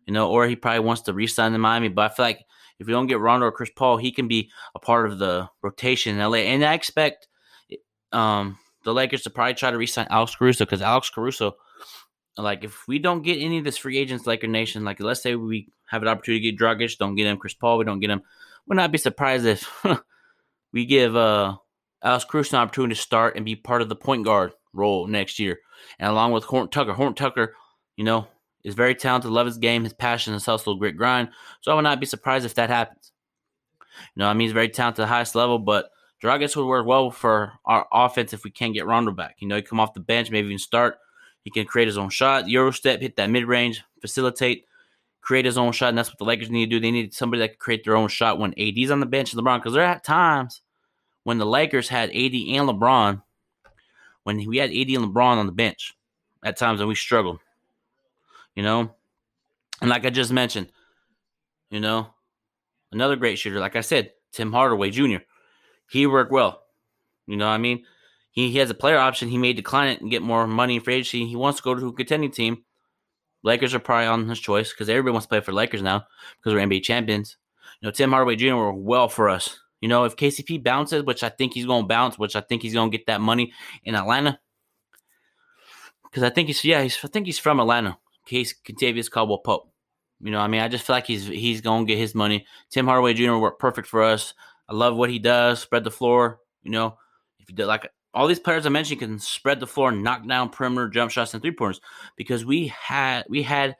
you 0.06 0.14
know, 0.14 0.30
or 0.30 0.46
he 0.46 0.56
probably 0.56 0.80
wants 0.80 1.02
to 1.02 1.12
re-sign 1.12 1.52
in 1.52 1.60
Miami. 1.60 1.88
But 1.88 2.10
I 2.10 2.14
feel 2.14 2.24
like 2.24 2.46
if 2.78 2.86
we 2.86 2.92
don't 2.92 3.06
get 3.06 3.20
Rondo 3.20 3.46
or 3.46 3.52
Chris 3.52 3.70
Paul, 3.74 3.96
he 3.96 4.12
can 4.12 4.28
be 4.28 4.50
a 4.74 4.78
part 4.78 5.10
of 5.10 5.18
the 5.18 5.48
rotation 5.62 6.18
in 6.18 6.30
LA. 6.30 6.38
And 6.38 6.64
I 6.64 6.74
expect 6.74 7.28
um, 8.12 8.58
the 8.84 8.92
Lakers 8.94 9.22
to 9.22 9.30
probably 9.30 9.54
try 9.54 9.70
to 9.70 9.78
re-sign 9.78 10.06
Alex 10.10 10.34
Caruso 10.36 10.64
because 10.64 10.82
Alex 10.82 11.10
Caruso 11.10 11.56
like 12.38 12.64
if 12.64 12.86
we 12.86 12.98
don't 12.98 13.22
get 13.22 13.38
any 13.38 13.58
of 13.58 13.64
this 13.64 13.78
free 13.78 13.98
agents, 13.98 14.26
Laker 14.26 14.46
Nation, 14.46 14.84
like 14.84 15.00
let's 15.00 15.22
say 15.22 15.34
we 15.34 15.68
have 15.86 16.02
an 16.02 16.08
opportunity 16.08 16.50
to 16.50 16.52
get 16.52 16.60
Dragic, 16.60 16.98
don't 16.98 17.14
get 17.14 17.26
him 17.26 17.38
Chris 17.38 17.54
Paul, 17.54 17.78
we 17.78 17.84
don't 17.84 18.00
get 18.00 18.10
him, 18.10 18.22
would 18.66 18.76
not 18.76 18.92
be 18.92 18.98
surprised 18.98 19.46
if 19.46 19.84
we 20.72 20.84
give 20.84 21.16
uh 21.16 21.56
Alex 22.02 22.24
Cruz 22.24 22.52
an 22.52 22.58
opportunity 22.58 22.94
to 22.94 23.00
start 23.00 23.36
and 23.36 23.44
be 23.44 23.56
part 23.56 23.82
of 23.82 23.88
the 23.88 23.96
point 23.96 24.24
guard 24.24 24.52
role 24.72 25.06
next 25.06 25.38
year. 25.38 25.58
And 25.98 26.10
along 26.10 26.32
with 26.32 26.44
Horton-Tucker. 26.44 26.92
Horn 26.92 27.14
Tucker, 27.14 27.54
you 27.96 28.04
know, 28.04 28.28
is 28.66 28.74
very 28.74 28.94
talented, 28.94 29.30
love 29.30 29.46
his 29.46 29.56
game, 29.56 29.84
his 29.84 29.94
passion, 29.94 30.34
his 30.34 30.44
hustle, 30.44 30.76
grit, 30.76 30.98
grind. 30.98 31.30
So 31.62 31.72
I 31.72 31.74
would 31.74 31.82
not 31.82 32.00
be 32.00 32.06
surprised 32.06 32.44
if 32.44 32.54
that 32.56 32.68
happens. 32.68 33.12
You 34.14 34.20
know, 34.20 34.28
I 34.28 34.34
mean, 34.34 34.46
he's 34.46 34.52
very 34.52 34.68
talented 34.68 35.02
at 35.02 35.04
the 35.04 35.14
highest 35.14 35.34
level, 35.34 35.58
but 35.58 35.90
Dragic 36.22 36.54
would 36.54 36.66
work 36.66 36.86
well 36.86 37.10
for 37.10 37.52
our 37.64 37.86
offense 37.90 38.34
if 38.34 38.44
we 38.44 38.50
can't 38.50 38.74
get 38.74 38.86
Rondo 38.86 39.12
back. 39.12 39.36
You 39.38 39.48
know, 39.48 39.56
he 39.56 39.62
come 39.62 39.80
off 39.80 39.94
the 39.94 40.00
bench, 40.00 40.30
maybe 40.30 40.48
even 40.48 40.58
start 40.58 40.98
he 41.46 41.50
can 41.50 41.64
create 41.64 41.86
his 41.86 41.96
own 41.96 42.10
shot, 42.10 42.48
Euro 42.48 42.72
step, 42.72 43.00
hit 43.00 43.14
that 43.14 43.30
mid 43.30 43.44
range, 43.44 43.84
facilitate, 44.00 44.64
create 45.20 45.44
his 45.44 45.56
own 45.56 45.70
shot, 45.70 45.90
and 45.90 45.98
that's 45.98 46.08
what 46.08 46.18
the 46.18 46.24
Lakers 46.24 46.50
need 46.50 46.66
to 46.66 46.70
do. 46.70 46.80
They 46.80 46.90
need 46.90 47.14
somebody 47.14 47.38
that 47.38 47.50
can 47.50 47.58
create 47.60 47.84
their 47.84 47.94
own 47.94 48.08
shot 48.08 48.40
when 48.40 48.52
AD's 48.58 48.90
on 48.90 48.98
the 48.98 49.06
bench 49.06 49.32
and 49.32 49.40
LeBron, 49.40 49.58
because 49.60 49.72
there 49.72 49.86
are 49.86 50.00
times 50.00 50.62
when 51.22 51.38
the 51.38 51.46
Lakers 51.46 51.88
had 51.88 52.10
AD 52.10 52.16
and 52.16 52.68
LeBron, 52.68 53.22
when 54.24 54.44
we 54.44 54.56
had 54.56 54.70
AD 54.70 54.88
and 54.88 55.04
LeBron 55.04 55.36
on 55.36 55.46
the 55.46 55.52
bench, 55.52 55.94
at 56.44 56.56
times 56.56 56.80
when 56.80 56.88
we 56.88 56.96
struggled, 56.96 57.38
you 58.56 58.62
know, 58.62 58.90
and 59.80 59.90
like 59.90 60.04
I 60.04 60.10
just 60.10 60.32
mentioned, 60.32 60.72
you 61.70 61.78
know, 61.78 62.08
another 62.90 63.14
great 63.14 63.38
shooter, 63.38 63.60
like 63.60 63.76
I 63.76 63.82
said, 63.82 64.12
Tim 64.32 64.52
Hardaway 64.52 64.90
Jr. 64.90 65.18
He 65.88 66.06
worked 66.06 66.32
well. 66.32 66.62
You 67.26 67.36
know 67.36 67.46
what 67.46 67.52
I 67.52 67.58
mean? 67.58 67.84
He, 68.32 68.50
he 68.50 68.58
has 68.58 68.70
a 68.70 68.74
player 68.74 68.98
option. 68.98 69.28
He 69.28 69.38
may 69.38 69.52
decline 69.52 69.88
it 69.88 70.00
and 70.00 70.10
get 70.10 70.22
more 70.22 70.46
money 70.46 70.78
free 70.78 70.96
agency. 70.96 71.26
He 71.26 71.36
wants 71.36 71.60
to 71.60 71.64
go 71.64 71.74
to 71.74 71.88
a 71.88 71.92
contending 71.92 72.30
team. 72.30 72.64
Lakers 73.42 73.74
are 73.74 73.78
probably 73.78 74.06
on 74.06 74.28
his 74.28 74.40
choice 74.40 74.72
because 74.72 74.88
everybody 74.88 75.12
wants 75.12 75.26
to 75.26 75.28
play 75.28 75.40
for 75.40 75.52
Lakers 75.52 75.82
now 75.82 76.04
because 76.38 76.52
we're 76.52 76.66
NBA 76.66 76.82
champions. 76.82 77.36
You 77.80 77.86
know, 77.86 77.92
Tim 77.92 78.10
Hardaway 78.10 78.36
Jr. 78.36 78.54
will 78.54 78.80
well 78.80 79.08
for 79.08 79.28
us. 79.28 79.58
You 79.80 79.88
know, 79.88 80.04
if 80.04 80.16
KCP 80.16 80.64
bounces, 80.64 81.04
which 81.04 81.22
I 81.22 81.28
think 81.28 81.52
he's 81.52 81.66
going 81.66 81.84
to 81.84 81.88
bounce, 81.88 82.18
which 82.18 82.34
I 82.34 82.40
think 82.40 82.62
he's 82.62 82.74
going 82.74 82.90
to 82.90 82.96
get 82.96 83.06
that 83.06 83.20
money 83.20 83.52
in 83.84 83.94
Atlanta, 83.94 84.40
because 86.04 86.22
I 86.22 86.30
think 86.30 86.48
he's 86.48 86.64
yeah, 86.64 86.82
he's 86.82 86.98
I 87.04 87.08
think 87.08 87.26
he's 87.26 87.38
from 87.38 87.60
Atlanta. 87.60 87.98
Case 88.26 88.54
Kentavious 88.66 89.10
Caldwell 89.10 89.38
Pope. 89.38 89.70
You 90.20 90.30
know, 90.30 90.40
I 90.40 90.48
mean, 90.48 90.60
I 90.60 90.68
just 90.68 90.86
feel 90.86 90.96
like 90.96 91.06
he's 91.06 91.26
he's 91.26 91.60
to 91.60 91.84
get 91.84 91.98
his 91.98 92.14
money. 92.14 92.46
Tim 92.70 92.86
Hardaway 92.86 93.14
Jr. 93.14 93.36
worked 93.36 93.60
perfect 93.60 93.88
for 93.88 94.02
us. 94.02 94.34
I 94.68 94.74
love 94.74 94.96
what 94.96 95.10
he 95.10 95.18
does, 95.18 95.60
spread 95.60 95.84
the 95.84 95.90
floor. 95.90 96.40
You 96.62 96.72
know, 96.72 96.98
if 97.38 97.48
you 97.48 97.54
did 97.54 97.66
like 97.66 97.88
all 98.14 98.26
these 98.26 98.40
players 98.40 98.64
I 98.64 98.70
mentioned 98.70 99.00
can 99.00 99.18
spread 99.18 99.60
the 99.60 99.66
floor, 99.66 99.92
knock 99.92 100.26
down 100.26 100.48
perimeter 100.48 100.88
jump 100.88 101.10
shots 101.10 101.34
and 101.34 101.42
three 101.42 101.52
pointers 101.52 101.80
because 102.16 102.44
we 102.44 102.68
had 102.68 103.24
we 103.28 103.42
had 103.42 103.76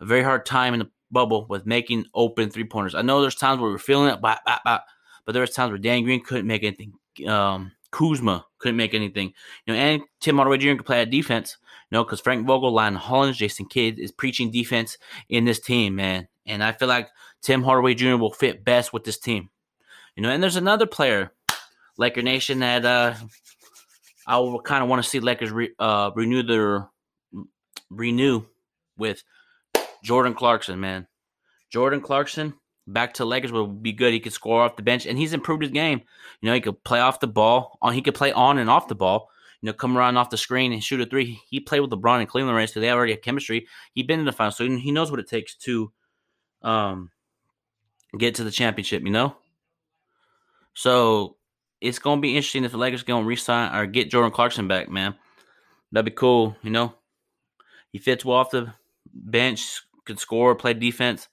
a 0.00 0.04
very 0.04 0.22
hard 0.22 0.46
time 0.46 0.72
in 0.72 0.80
the 0.80 0.90
bubble 1.10 1.46
with 1.48 1.66
making 1.66 2.06
open 2.14 2.50
three 2.50 2.64
pointers. 2.64 2.94
I 2.94 3.02
know 3.02 3.20
there's 3.20 3.34
times 3.34 3.60
where 3.60 3.70
we 3.70 3.76
are 3.76 3.80
feeling 3.80 4.12
it, 4.12 4.20
but, 4.20 4.40
but 4.44 5.32
there 5.32 5.40
was 5.40 5.50
times 5.50 5.70
where 5.70 5.78
Dan 5.78 6.04
Green 6.04 6.22
couldn't 6.22 6.46
make 6.46 6.62
anything 6.62 6.92
um, 7.26 7.72
Kuzma 7.90 8.44
couldn't 8.58 8.76
make 8.76 8.94
anything. 8.94 9.32
You 9.66 9.74
know, 9.74 9.78
and 9.78 10.02
Tim 10.20 10.36
Hardaway 10.36 10.58
Jr. 10.58 10.76
could 10.76 10.86
play 10.86 11.00
at 11.02 11.10
defense. 11.10 11.56
You 11.90 11.96
know, 11.96 12.04
because 12.04 12.20
Frank 12.20 12.46
Vogel, 12.46 12.72
Lionel 12.72 12.98
Hollins, 12.98 13.36
Jason 13.36 13.66
Kidd 13.66 13.98
is 13.98 14.10
preaching 14.10 14.50
defense 14.50 14.98
in 15.28 15.44
this 15.44 15.60
team, 15.60 15.94
man. 15.94 16.28
And 16.46 16.62
I 16.62 16.72
feel 16.72 16.88
like 16.88 17.08
Tim 17.42 17.62
Hardaway 17.62 17.94
Jr. 17.94 18.16
will 18.16 18.32
fit 18.32 18.64
best 18.64 18.92
with 18.92 19.04
this 19.04 19.18
team. 19.18 19.50
You 20.16 20.22
know, 20.22 20.30
and 20.30 20.42
there's 20.42 20.56
another 20.56 20.86
player, 20.86 21.32
Laker 21.96 22.22
Nation, 22.22 22.60
that 22.60 22.84
uh, 22.84 23.14
I 24.26 24.38
will 24.38 24.60
kind 24.60 24.82
of 24.82 24.88
want 24.88 25.02
to 25.02 25.08
see 25.08 25.20
Lakers 25.20 25.52
re, 25.52 25.70
uh, 25.78 26.10
renew 26.14 26.42
their 26.42 26.88
renew 27.90 28.42
with 28.96 29.22
Jordan 30.02 30.34
Clarkson, 30.34 30.80
man. 30.80 31.06
Jordan 31.70 32.00
Clarkson 32.00 32.54
back 32.86 33.14
to 33.14 33.24
Lakers 33.24 33.52
would 33.52 33.82
be 33.82 33.92
good. 33.92 34.12
He 34.12 34.20
could 34.20 34.32
score 34.32 34.62
off 34.62 34.76
the 34.76 34.82
bench, 34.82 35.06
and 35.06 35.18
he's 35.18 35.32
improved 35.32 35.62
his 35.62 35.72
game. 35.72 36.02
You 36.40 36.48
know, 36.48 36.54
he 36.54 36.60
could 36.60 36.82
play 36.84 37.00
off 37.00 37.20
the 37.20 37.26
ball. 37.26 37.78
On 37.82 37.92
he 37.92 38.02
could 38.02 38.14
play 38.14 38.32
on 38.32 38.58
and 38.58 38.70
off 38.70 38.88
the 38.88 38.94
ball. 38.94 39.30
You 39.60 39.68
know, 39.68 39.72
come 39.72 39.96
around 39.96 40.16
off 40.16 40.30
the 40.30 40.36
screen 40.36 40.72
and 40.72 40.82
shoot 40.82 41.00
a 41.00 41.06
three. 41.06 41.40
He 41.48 41.60
played 41.60 41.80
with 41.80 41.90
LeBron 41.90 42.20
and 42.20 42.28
Cleveland 42.28 42.56
right? 42.56 42.68
so 42.68 42.78
they 42.78 42.90
already 42.90 43.12
have 43.12 43.22
chemistry. 43.22 43.66
He's 43.94 44.06
been 44.06 44.20
in 44.20 44.26
the 44.26 44.32
finals, 44.32 44.56
so 44.56 44.68
he 44.68 44.92
knows 44.92 45.10
what 45.10 45.20
it 45.20 45.28
takes 45.28 45.54
to 45.56 45.92
um 46.62 47.10
get 48.18 48.34
to 48.36 48.44
the 48.44 48.50
championship. 48.50 49.02
You 49.02 49.10
know, 49.10 49.36
so 50.74 51.36
it's 51.80 51.98
gonna 51.98 52.20
be 52.20 52.36
interesting 52.36 52.64
if 52.64 52.72
the 52.72 52.78
Lakers 52.78 53.02
gonna 53.02 53.26
resign 53.26 53.74
or 53.74 53.86
get 53.86 54.10
Jordan 54.10 54.30
Clarkson 54.30 54.68
back, 54.68 54.88
man. 54.88 55.14
That'd 55.90 56.04
be 56.04 56.10
cool. 56.10 56.56
You 56.62 56.70
know, 56.70 56.94
he 57.92 57.98
fits 57.98 58.24
well 58.24 58.38
off 58.38 58.50
the 58.50 58.74
bench, 59.14 59.82
could 60.04 60.18
score, 60.18 60.54
play 60.54 60.74
defense. 60.74 61.28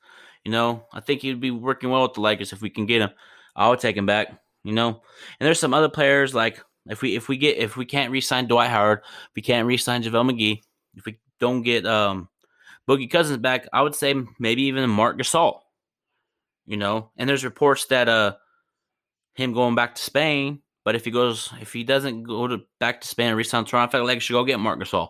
You 0.46 0.52
know, 0.52 0.86
I 0.94 1.00
think 1.00 1.22
he'd 1.22 1.40
be 1.40 1.52
working 1.52 1.90
well 1.90 2.04
with 2.04 2.14
the 2.14 2.22
Lakers 2.22 2.52
if 2.52 2.62
we 2.62 2.70
can 2.70 2.86
get 2.86 3.02
him. 3.02 3.12
I 3.56 3.70
would 3.70 3.80
take 3.80 3.96
him 3.96 4.06
back. 4.06 4.28
You 4.64 4.74
know, 4.74 4.88
and 4.88 5.46
there's 5.46 5.60
some 5.60 5.74
other 5.74 5.90
players 5.90 6.34
like 6.34 6.64
if 6.88 7.02
we 7.02 7.16
if 7.16 7.28
we 7.28 7.38
get 7.38 7.58
if 7.58 7.76
we 7.76 7.86
can't 7.86 8.12
re-sign 8.12 8.48
Dwight 8.48 8.70
Howard, 8.70 9.00
if 9.04 9.36
we 9.36 9.42
can't 9.42 9.68
re-sign 9.68 10.04
JaVale 10.04 10.32
McGee, 10.32 10.62
if 10.96 11.06
we 11.06 11.20
don't 11.40 11.64
get 11.64 11.86
um 11.86 12.30
Boogie 12.88 13.12
Cousins 13.12 13.40
back, 13.40 13.68
I 13.74 13.82
would 13.82 13.96
say 13.96 14.14
maybe 14.40 14.64
even 14.64 14.90
Marc 14.90 15.18
Gasol. 15.18 15.60
You 16.66 16.78
know, 16.78 17.12
and 17.18 17.28
there's 17.30 17.44
reports 17.44 17.86
that 17.88 18.08
uh 18.08 18.36
him 19.36 19.54
going 19.54 19.76
back 19.76 19.96
to 19.96 20.02
Spain, 20.02 20.62
but 20.86 20.96
if 20.96 21.04
he 21.04 21.12
goes 21.12 21.50
if 21.60 21.74
he 21.74 21.84
doesn't 21.84 22.24
go 22.24 22.48
to 22.48 22.62
back 22.80 23.02
to 23.02 23.08
Spain 23.08 23.28
and 23.28 23.38
re-sign 23.38 23.66
Toronto, 23.66 23.98
I 23.98 24.00
feel 24.00 24.08
like 24.08 24.22
should 24.22 24.34
go 24.34 24.46
get 24.46 24.60
Marc 24.60 24.80
Gasol. 24.80 25.10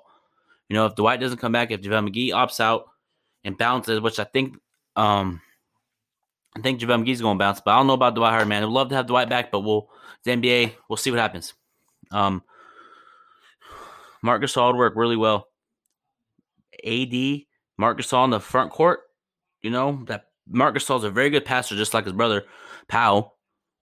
You 0.70 0.76
know, 0.76 0.86
if 0.88 0.96
Dwight 0.96 1.20
doesn't 1.20 1.40
come 1.40 1.52
back, 1.52 1.72
if 1.72 1.82
JaVale 1.82 2.10
McGee 2.10 2.30
opts 2.30 2.60
out 2.60 2.86
and 3.44 3.58
bounces, 3.58 4.00
which 4.00 4.20
I 4.20 4.24
think 4.24 4.56
um 4.96 5.42
I 6.56 6.62
think 6.62 6.80
JaVale 6.80 7.04
McGee's 7.04 7.22
going 7.22 7.38
to 7.38 7.44
bounce, 7.44 7.62
but 7.62 7.72
I 7.72 7.78
don't 7.78 7.88
know 7.88 7.94
about 7.94 8.16
Dwight 8.16 8.34
Howard, 8.34 8.48
man. 8.48 8.64
I'd 8.64 8.70
love 8.70 8.90
to 8.90 8.96
have 8.96 9.08
Dwight 9.08 9.30
back, 9.30 9.52
but 9.52 9.62
we'll 9.62 9.90
the 10.24 10.32
NBA. 10.32 10.74
We'll 10.88 10.98
see 10.98 11.10
what 11.10 11.20
happens. 11.20 11.54
Um, 12.12 12.44
Marc 14.22 14.42
Gasol 14.44 14.68
would 14.68 14.78
work 14.78 14.94
really 14.96 15.18
well. 15.18 15.48
AD, 16.86 17.42
Marc 17.78 18.00
Gasol 18.00 18.26
in 18.26 18.30
the 18.30 18.40
front 18.40 18.72
court. 18.72 19.02
You 19.62 19.72
know 19.72 20.04
that 20.08 20.26
Marc 20.48 20.76
Gasol's 20.76 21.04
a 21.04 21.10
very 21.10 21.30
good 21.30 21.46
passer, 21.46 21.76
just 21.76 21.94
like 21.94 22.04
his 22.04 22.14
brother 22.14 22.46
Pau. 22.88 23.34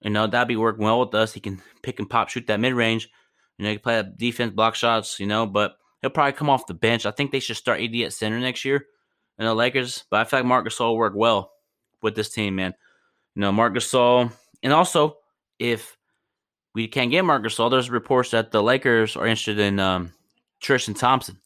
You 0.02 0.10
know 0.10 0.28
that'd 0.28 0.48
be 0.48 0.56
working 0.56 0.86
well 0.86 1.00
with 1.02 1.14
us. 1.14 1.34
He 1.34 1.40
can 1.40 1.62
pick 1.84 2.00
and 2.00 2.10
pop, 2.10 2.30
shoot 2.30 2.48
that 2.48 2.60
mid 2.60 2.74
range. 2.74 3.10
You 3.58 3.64
know, 3.64 3.70
he 3.72 3.76
can 3.78 3.84
play 3.84 4.04
defense, 4.18 4.54
block 4.54 4.76
shots. 4.76 5.20
You 5.20 5.28
know, 5.28 5.46
but 5.46 5.76
he'll 6.02 6.10
probably 6.10 6.34
come 6.34 6.50
off 6.50 6.68
the 6.68 6.74
bench. 6.74 7.06
I 7.06 7.12
think 7.12 7.32
they 7.32 7.40
should 7.40 7.58
start 7.58 7.82
AD 7.82 7.96
at 7.96 8.14
center 8.14 8.40
next 8.40 8.64
year 8.64 8.86
in 9.42 9.48
the 9.48 9.56
Lakers. 9.56 10.06
But 10.10 10.22
I 10.22 10.24
feel 10.24 10.40
like 10.40 10.46
Marc 10.46 10.68
Gasol 10.68 10.96
work 10.96 11.14
well 11.16 11.52
with 12.02 12.16
this 12.16 12.30
team, 12.30 12.56
man. 12.56 12.76
You 13.36 13.42
know, 13.42 13.52
Marc 13.52 13.74
Gasol, 13.74 14.32
and 14.62 14.72
also 14.72 15.18
if 15.58 15.98
we 16.76 16.88
can't 16.88 17.12
get 17.12 17.26
Marc 17.26 17.44
Gasol, 17.44 17.72
there's 17.72 17.90
reports 17.90 18.32
that 18.32 18.52
the 18.52 18.62
Lakers 18.62 19.16
are 19.16 19.26
interested 19.26 19.60
in 19.60 19.80
um, 19.80 20.14
Tristan 20.60 20.94
Thompson. 20.94 21.40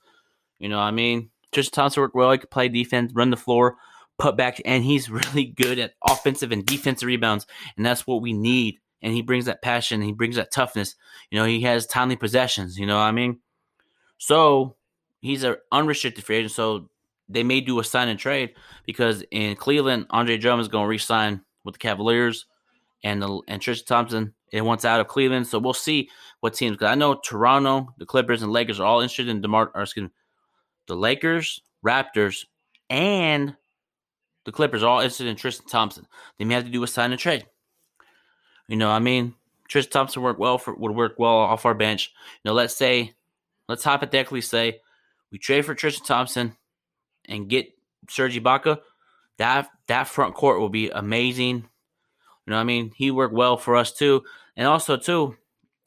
You 0.60 0.68
know, 0.68 0.80
I 0.80 0.92
mean, 0.92 1.30
Tristan 1.54 1.74
Thompson 1.74 2.02
worked 2.02 2.16
well. 2.16 2.32
He 2.32 2.38
could 2.38 2.52
play 2.52 2.68
defense, 2.68 3.14
run 3.16 3.30
the 3.30 3.38
floor, 3.38 3.78
put 4.20 4.36
back, 4.36 4.62
and 4.66 4.84
he's 4.84 5.10
really 5.10 5.46
good 5.46 5.80
at 5.80 5.94
offensive 6.08 6.52
and 6.52 6.66
defensive 6.66 7.08
rebounds, 7.08 7.48
and 7.78 7.86
that's 7.86 8.06
what 8.06 8.22
we 8.22 8.34
need. 8.34 8.80
And 9.02 9.14
he 9.14 9.22
brings 9.22 9.46
that 9.46 9.62
passion, 9.62 10.02
he 10.02 10.12
brings 10.12 10.36
that 10.36 10.52
toughness. 10.52 10.96
You 11.30 11.40
know, 11.40 11.46
he 11.46 11.62
has 11.62 11.86
timely 11.86 12.18
possessions. 12.18 12.78
You 12.78 12.88
know, 12.88 12.96
what 12.96 13.04
I 13.04 13.12
mean, 13.12 13.40
so 14.18 14.76
he's 15.22 15.44
an 15.44 15.56
unrestricted 15.72 16.26
free 16.26 16.38
agent. 16.38 16.52
So 16.52 16.90
they 17.28 17.44
may 17.44 17.62
do 17.62 17.80
a 17.80 17.84
sign 17.84 18.08
and 18.08 18.20
trade 18.20 18.54
because 18.86 19.24
in 19.32 19.56
Cleveland, 19.56 20.08
Andre 20.10 20.38
Drummond 20.38 20.62
is 20.62 20.68
going 20.68 20.84
to 20.86 20.90
re-sign 20.90 21.42
with 21.64 21.76
the 21.76 21.80
Cavaliers, 21.80 22.46
and 23.04 23.22
the, 23.22 23.42
and 23.48 23.62
Tristan 23.62 23.88
Thompson 23.88 24.34
it 24.52 24.62
wants 24.62 24.86
out 24.86 25.00
of 25.00 25.08
Cleveland. 25.08 25.48
So 25.48 25.60
we'll 25.60 25.74
see 25.74 26.10
what 26.40 26.54
teams. 26.54 26.76
Because 26.78 26.92
I 26.92 26.96
know 26.96 27.16
Toronto, 27.16 27.90
the 27.98 28.06
Clippers, 28.06 28.42
and 28.42 28.52
Lakers 28.52 28.80
are 28.80 28.86
all 28.86 29.02
interested 29.02 29.28
in 29.28 29.42
Demar. 29.42 29.72
Or 29.76 29.82
excuse 29.82 30.06
me, 30.06 30.12
the 30.88 30.96
Lakers, 30.96 31.62
Raptors, 31.86 32.46
and 32.90 33.56
the 34.46 34.52
Clippers 34.52 34.84
are 34.84 34.90
all 34.90 35.00
interested 35.00 35.28
in 35.28 35.36
Tristan 35.36 35.68
Thompson. 35.68 36.08
They 36.38 36.46
may 36.46 36.54
have 36.54 36.66
to 36.66 36.72
do 36.72 36.84
a 36.84 36.88
sign 36.88 37.12
and 37.12 37.20
trade. 37.20 37.46
You 38.68 38.78
know, 38.78 38.90
I 38.90 39.00
mean, 39.00 39.34
Tristan 39.68 39.92
Thompson 39.92 40.22
work 40.22 40.40
well 40.40 40.58
for 40.58 40.74
would 40.74 40.96
work 40.96 41.16
well 41.18 41.36
off 41.36 41.66
our 41.66 41.74
bench. 41.74 42.14
You 42.44 42.50
know, 42.50 42.54
let's 42.54 42.76
say, 42.76 43.14
let's 43.68 43.84
hypothetically 43.84 44.42
say 44.42 44.80
we 45.32 45.38
trade 45.38 45.66
for 45.66 45.76
Tristan 45.76 46.06
Thompson 46.06 46.56
and 47.28 47.50
get 47.50 47.68
Serge 48.10 48.40
Ibaka. 48.42 48.80
That 49.38 49.70
that 49.88 50.08
front 50.08 50.36
court 50.36 50.60
will 50.60 50.70
be 50.70 50.90
amazing. 50.90 51.68
You 52.46 52.52
know, 52.52 52.58
I 52.58 52.64
mean, 52.64 52.92
he 52.96 53.12
worked 53.12 53.34
well 53.34 53.58
for 53.58 53.76
us 53.76 53.92
too, 53.92 54.24
and 54.56 54.68
also 54.68 54.98
too, 54.98 55.36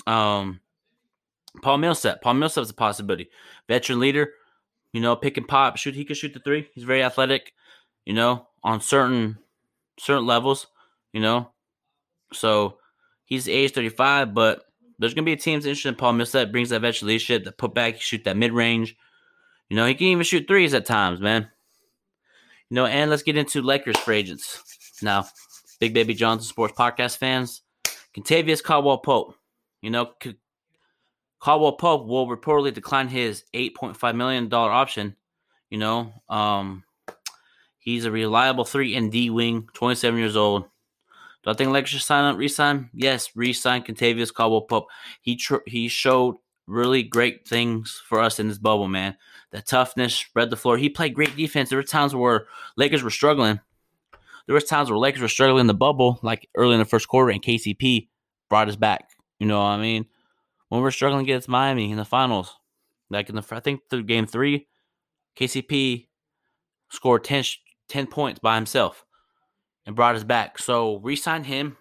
um, 0.07 0.61
Paul 1.62 1.78
Millsap. 1.78 2.21
Paul 2.21 2.35
Millsap's 2.35 2.71
a 2.71 2.75
possibility. 2.75 3.30
Veteran 3.68 4.00
leader. 4.00 4.33
You 4.92 5.02
know, 5.02 5.16
pick 5.16 5.37
and 5.37 5.47
pop, 5.47 5.76
shoot. 5.76 5.95
He 5.95 6.04
can 6.04 6.16
shoot 6.16 6.33
the 6.33 6.40
three. 6.40 6.68
He's 6.73 6.85
very 6.85 7.02
athletic. 7.02 7.52
You 8.07 8.14
know, 8.14 8.49
on 8.62 8.80
certain 8.80 9.38
certain 9.99 10.26
levels. 10.26 10.66
You 11.12 11.21
know, 11.21 11.50
so 12.33 12.78
he's 13.25 13.49
age 13.49 13.73
thirty 13.73 13.88
five, 13.88 14.35
but 14.35 14.64
there's 14.99 15.14
gonna 15.14 15.25
be 15.25 15.33
a 15.33 15.37
teams 15.37 15.64
interested 15.64 15.90
in 15.90 15.95
Paul 15.95 16.14
Millsap. 16.14 16.50
Brings 16.52 16.71
that 16.71 16.80
veteran 16.80 17.09
leadership, 17.09 17.45
that 17.45 17.59
put 17.59 17.75
back, 17.75 18.00
shoot 18.00 18.25
that 18.25 18.37
mid 18.37 18.52
range. 18.52 18.97
You 19.69 19.77
know, 19.77 19.87
he 19.87 19.95
can 19.95 20.07
even 20.09 20.25
shoot 20.25 20.47
threes 20.49 20.75
at 20.75 20.87
times, 20.87 21.21
man. 21.21 21.49
You 22.71 22.75
know, 22.75 22.87
and 22.87 23.11
let's 23.11 23.23
get 23.23 23.37
into 23.37 23.63
Lakers 23.63 23.99
free 23.99 24.19
agents 24.19 24.99
now. 25.03 25.27
Big 25.81 25.95
Baby 25.95 26.15
Johnson 26.15 26.49
Sports 26.49 26.75
Podcast 26.77 27.19
fans, 27.19 27.63
Kentavious 28.17 28.63
Caldwell 28.63 28.99
Pope. 28.99 29.35
You 29.81 29.91
know, 29.91 30.13
Caldwell 31.41 31.73
Pope 31.73 32.07
will 32.07 32.27
reportedly 32.27 32.75
decline 32.75 33.09
his 33.09 33.45
$8.5 33.55 34.17
million 34.17 34.53
option. 34.53 35.15
You 35.71 35.79
know, 35.79 36.13
um, 36.29 36.83
he's 37.79 38.07
a 38.07 38.11
reliable 38.11 38.65
3 38.65 38.97
and 38.97 39.13
D 39.13 39.31
wing, 39.31 39.69
27 39.75 40.19
years 40.19 40.37
old. 40.37 40.65
Do 41.45 41.51
I 41.51 41.55
think 41.55 41.71
Lakers 41.71 41.91
should 41.91 42.03
sign 42.03 42.25
up, 42.25 42.37
resign? 42.37 42.91
Yes, 42.93 43.31
resign 43.37 43.85
Kentavious 43.85 44.35
Caldwell 44.35 44.63
Pope. 44.63 44.89
He 45.23 45.37
tr- 45.37 45.67
he 45.67 45.89
showed 45.89 46.37
really 46.69 47.03
great 47.03 47.49
things 47.49 48.01
for 48.07 48.21
us 48.21 48.39
in 48.39 48.49
this 48.49 48.59
bubble, 48.59 48.89
man. 48.89 49.17
The 49.51 49.63
toughness, 49.63 50.15
spread 50.15 50.51
the 50.51 50.57
floor. 50.57 50.77
He 50.77 50.91
played 50.91 51.15
great 51.15 51.37
defense. 51.37 51.71
There 51.71 51.79
were 51.79 51.83
times 51.83 52.15
where 52.15 52.47
Lakers 52.77 53.03
were 53.03 53.11
struggling, 53.11 53.61
there 54.49 54.55
was 54.55 54.65
times 54.65 54.89
where 54.89 54.99
Lakers 54.99 55.21
were 55.21 55.29
struggling 55.29 55.61
in 55.63 55.67
the 55.67 55.75
bubble, 55.75 56.19
like 56.23 56.49
early 56.55 56.73
in 56.73 56.79
the 56.79 56.87
first 56.87 57.07
quarter, 57.07 57.31
and 57.31 57.43
KCP 57.43 58.09
brought 58.49 58.69
us 58.69 58.77
back. 58.77 59.11
You 59.39 59.47
know 59.47 59.59
what 59.59 59.67
I 59.67 59.79
mean? 59.79 60.07
When 60.71 60.81
we're 60.81 60.91
struggling 60.91 61.23
against 61.23 61.51
Miami 61.51 61.91
in 61.91 61.99
the 61.99 62.05
finals, 62.05 62.57
like 63.11 63.29
in 63.29 63.37
the 63.37 63.45
I 63.51 63.61
think 63.61 63.83
through 63.91 64.05
game 64.05 64.27
three, 64.27 64.67
KCP 65.37 66.07
scored 66.91 67.25
10, 67.25 67.45
10 67.89 68.07
points 68.07 68.41
by 68.41 68.55
himself 68.55 69.05
and 69.85 69.95
brought 69.95 70.17
us 70.17 70.25
back. 70.25 70.59
So 70.59 70.97
re-sign 70.97 71.45
him, 71.45 71.77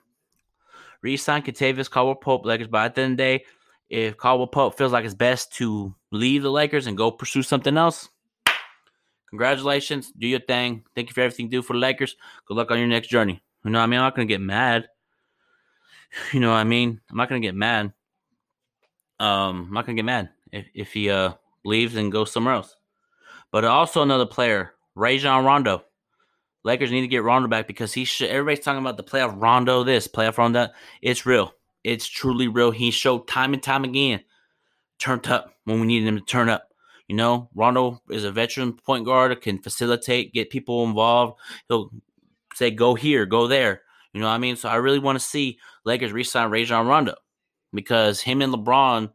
re-sign 1.02 1.44
Kentavious 1.44 1.90
Caldwell 1.90 2.16
Pope 2.16 2.46
Lakers. 2.46 2.68
At 2.74 2.96
the 2.96 3.02
end 3.02 3.14
of 3.14 3.18
the 3.18 3.24
day, 3.24 3.46
if 3.90 4.18
Caldwell 4.18 4.48
Pope 4.48 4.78
feels 4.78 4.92
like 4.92 5.06
it's 5.06 5.14
best 5.14 5.54
to 5.56 5.96
leave 6.12 6.44
the 6.44 6.52
Lakers 6.52 6.88
and 6.88 6.98
go 6.98 7.12
pursue 7.12 7.44
something 7.44 7.78
else, 7.78 8.10
Congratulations. 9.30 10.12
Do 10.18 10.28
your 10.28 10.40
thing. 10.40 10.84
Thank 10.96 11.10
you 11.10 11.14
for 11.14 11.22
everything 11.22 11.48
you 11.48 11.52
do 11.52 11.62
for 11.62 11.74
the 11.74 11.80
Lakers. 11.80 12.16
Good 12.46 12.56
luck 12.56 12.72
on 12.72 12.80
your 12.80 12.88
next 12.88 13.10
journey. 13.10 13.44
You 13.64 13.72
know 13.72 13.80
what 13.80 13.84
I 13.84 13.88
mean? 13.88 14.00
I'm 14.00 14.06
not 14.06 14.16
going 14.16 14.28
to 14.28 14.34
get 14.34 14.42
mad. 14.42 14.88
You 16.32 16.40
know 16.40 16.52
what 16.52 16.58
I 16.58 16.64
mean? 16.64 17.02
I'm 17.12 17.18
not 17.18 17.28
going 17.28 17.42
to 17.42 17.46
get 17.46 17.54
mad. 17.54 17.92
Um, 19.20 19.66
I'm 19.68 19.74
not 19.74 19.86
going 19.86 19.98
to 19.98 20.02
get 20.02 20.06
mad 20.06 20.30
if, 20.54 20.66
if 20.74 20.94
he 20.94 21.10
uh 21.10 21.34
leaves 21.66 21.98
and 21.98 22.14
goes 22.14 22.32
somewhere 22.32 22.54
else. 22.54 22.78
But 23.52 23.66
also 23.66 24.02
another 24.04 24.26
player, 24.26 24.72
Rajon 24.96 25.44
Rondo. 25.44 25.84
Lakers 26.64 26.92
need 26.92 27.02
to 27.02 27.10
get 27.10 27.24
Rondo 27.24 27.50
back 27.50 27.68
because 27.68 27.92
he 27.92 28.06
should. 28.06 28.30
Everybody's 28.30 28.64
talking 28.64 28.80
about 28.80 28.96
the 28.96 29.04
playoff 29.04 29.36
Rondo 29.40 29.84
this, 29.84 30.08
playoff 30.08 30.38
Rondo. 30.38 30.70
It's 31.02 31.26
real. 31.26 31.54
It's 31.88 32.06
truly 32.06 32.50
real. 32.50 32.72
He 32.72 32.92
showed 32.92 33.30
time 33.30 33.54
and 33.54 33.64
time 33.64 33.86
again, 33.86 34.22
turned 35.00 35.28
up 35.28 35.54
when 35.64 35.80
we 35.80 35.88
needed 35.88 36.08
him 36.08 36.20
to 36.20 36.26
turn 36.26 36.50
up. 36.50 36.68
You 37.08 37.16
know, 37.16 37.50
Rondo 37.56 38.02
is 38.10 38.26
a 38.26 38.32
veteran 38.32 38.74
point 38.74 39.06
guard, 39.06 39.40
can 39.42 39.60
facilitate, 39.60 40.34
get 40.34 40.50
people 40.50 40.84
involved. 40.84 41.40
He'll 41.70 41.90
say, 42.54 42.72
go 42.72 42.94
here, 42.94 43.26
go 43.26 43.48
there. 43.48 43.84
You 44.12 44.20
know 44.20 44.28
what 44.28 44.34
I 44.34 44.38
mean? 44.38 44.58
So 44.58 44.68
I 44.68 44.76
really 44.76 45.00
want 45.00 45.18
to 45.18 45.24
see 45.24 45.60
Lakers 45.86 46.12
re-sign 46.12 46.50
Rajon 46.50 46.88
Rondo. 46.88 47.16
because 47.74 48.22
him 48.22 48.42
and 48.42 48.54
LeBron 48.54 49.12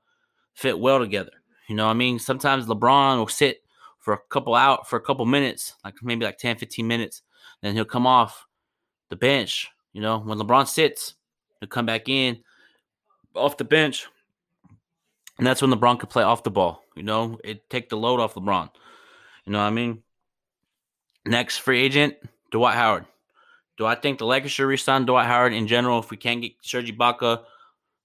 fit 0.54 0.78
well 0.78 0.98
together. 0.98 1.32
You 1.68 1.74
know 1.74 1.84
what 1.84 1.92
I 1.92 1.94
mean? 1.94 2.18
Sometimes 2.18 2.66
LeBron 2.66 3.18
will 3.18 3.28
sit 3.28 3.62
for 3.98 4.14
a 4.14 4.18
couple 4.30 4.54
out 4.54 4.88
for 4.88 4.96
a 4.96 5.00
couple 5.00 5.24
minutes, 5.26 5.74
like 5.84 5.94
maybe 6.02 6.24
like 6.24 6.38
10, 6.38 6.56
15 6.56 6.86
minutes, 6.86 7.22
then 7.62 7.74
he'll 7.74 7.84
come 7.84 8.06
off 8.06 8.46
the 9.10 9.16
bench. 9.16 9.68
You 9.92 10.00
know, 10.00 10.18
when 10.18 10.38
LeBron 10.38 10.66
sits, 10.66 11.14
he'll 11.60 11.68
come 11.68 11.86
back 11.86 12.08
in 12.08 12.42
off 13.34 13.56
the 13.56 13.64
bench. 13.64 14.06
And 15.38 15.46
that's 15.46 15.62
when 15.62 15.72
LeBron 15.72 15.98
could 15.98 16.10
play 16.10 16.22
off 16.22 16.42
the 16.42 16.50
ball. 16.50 16.84
You 16.94 17.02
know, 17.02 17.38
it 17.42 17.68
take 17.70 17.88
the 17.88 17.96
load 17.96 18.20
off 18.20 18.34
LeBron. 18.34 18.70
You 19.44 19.52
know 19.52 19.58
what 19.58 19.64
I 19.64 19.70
mean? 19.70 20.02
Next 21.24 21.58
free 21.58 21.82
agent, 21.82 22.16
Dwight 22.50 22.74
Howard. 22.74 23.06
Do 23.78 23.86
I 23.86 23.94
think 23.94 24.18
the 24.18 24.26
Lakers 24.26 24.52
should 24.52 24.66
resign 24.66 25.06
Dwight 25.06 25.26
Howard 25.26 25.52
in 25.52 25.66
general 25.66 25.98
if 25.98 26.10
we 26.10 26.16
can't 26.16 26.42
get 26.42 26.52
Serge 26.62 26.96
Ibaka, 26.96 27.42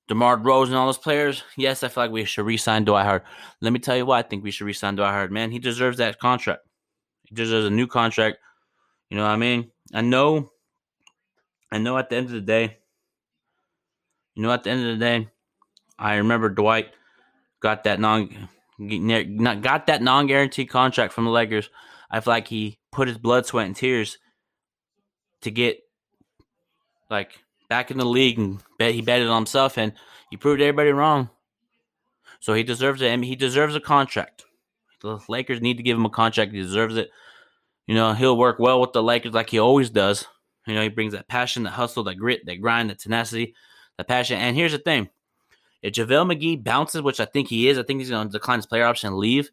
DeMar 0.07 0.37
Rose, 0.37 0.69
and 0.69 0.77
all 0.77 0.85
those 0.85 0.97
players? 0.97 1.43
Yes, 1.57 1.83
I 1.83 1.89
feel 1.89 2.05
like 2.05 2.11
we 2.11 2.25
should 2.25 2.45
resign 2.45 2.85
Dwight 2.85 3.05
Howard. 3.05 3.23
Let 3.61 3.73
me 3.73 3.79
tell 3.79 3.97
you 3.97 4.05
why 4.05 4.19
I 4.19 4.21
think 4.23 4.43
we 4.43 4.51
should 4.51 4.65
resign 4.65 4.95
Dwight 4.95 5.11
Howard. 5.11 5.31
Man, 5.31 5.51
he 5.51 5.59
deserves 5.59 5.97
that 5.97 6.19
contract. 6.19 6.61
He 7.23 7.35
deserves 7.35 7.67
a 7.67 7.69
new 7.69 7.87
contract. 7.87 8.37
You 9.09 9.17
know 9.17 9.23
what 9.23 9.31
I 9.31 9.37
mean? 9.37 9.71
I 9.93 10.01
know. 10.01 10.51
I 11.71 11.77
know. 11.77 11.97
At 11.97 12.09
the 12.09 12.15
end 12.15 12.27
of 12.27 12.33
the 12.33 12.41
day, 12.41 12.77
you 14.37 14.43
know, 14.43 14.51
at 14.51 14.63
the 14.63 14.69
end 14.69 14.87
of 14.87 14.99
the 14.99 15.03
day, 15.03 15.29
I 15.97 16.17
remember 16.17 16.47
Dwight 16.49 16.89
got 17.59 17.85
that 17.85 17.99
non 17.99 18.47
got 18.79 19.87
that 19.87 20.03
non 20.03 20.27
guaranteed 20.27 20.69
contract 20.69 21.11
from 21.11 21.25
the 21.25 21.31
Lakers. 21.31 21.71
I 22.11 22.19
feel 22.19 22.33
like 22.33 22.47
he 22.47 22.77
put 22.91 23.07
his 23.07 23.17
blood, 23.17 23.47
sweat, 23.47 23.65
and 23.65 23.75
tears 23.75 24.19
to 25.41 25.49
get 25.49 25.79
like 27.09 27.31
back 27.67 27.89
in 27.89 27.97
the 27.97 28.05
league 28.05 28.37
and 28.37 28.61
bet 28.77 28.93
he 28.93 29.01
betted 29.01 29.27
on 29.27 29.41
himself 29.41 29.75
and 29.75 29.93
he 30.29 30.37
proved 30.37 30.61
everybody 30.61 30.91
wrong. 30.91 31.31
So 32.39 32.53
he 32.53 32.61
deserves 32.61 33.01
it. 33.01 33.11
I 33.11 33.17
mean, 33.17 33.27
he 33.27 33.35
deserves 33.35 33.75
a 33.75 33.79
contract. 33.79 34.45
The 35.01 35.19
Lakers 35.27 35.61
need 35.61 35.77
to 35.77 35.83
give 35.83 35.97
him 35.97 36.05
a 36.05 36.11
contract. 36.11 36.51
He 36.51 36.61
deserves 36.61 36.95
it. 36.95 37.09
You 37.87 37.95
know, 37.95 38.13
he'll 38.13 38.37
work 38.37 38.59
well 38.59 38.79
with 38.79 38.93
the 38.93 39.01
Lakers 39.01 39.33
like 39.33 39.49
he 39.49 39.57
always 39.57 39.89
does. 39.89 40.27
You 40.67 40.75
know, 40.75 40.83
he 40.83 40.89
brings 40.89 41.13
that 41.13 41.27
passion, 41.27 41.63
that 41.63 41.71
hustle, 41.71 42.03
that 42.03 42.19
grit, 42.19 42.45
that 42.45 42.61
grind, 42.61 42.91
that 42.91 42.99
tenacity, 42.99 43.55
that 43.97 44.07
passion. 44.07 44.39
And 44.39 44.55
here's 44.55 44.71
the 44.71 44.77
thing 44.77 45.09
if 45.81 45.93
JaVale 45.93 46.33
McGee 46.33 46.63
bounces, 46.63 47.01
which 47.01 47.19
I 47.19 47.25
think 47.25 47.47
he 47.47 47.67
is, 47.67 47.77
I 47.77 47.83
think 47.83 47.99
he's 47.99 48.09
going 48.09 48.27
to 48.27 48.31
decline 48.31 48.59
his 48.59 48.65
player 48.65 48.85
option 48.85 49.07
and 49.07 49.17
leave. 49.17 49.51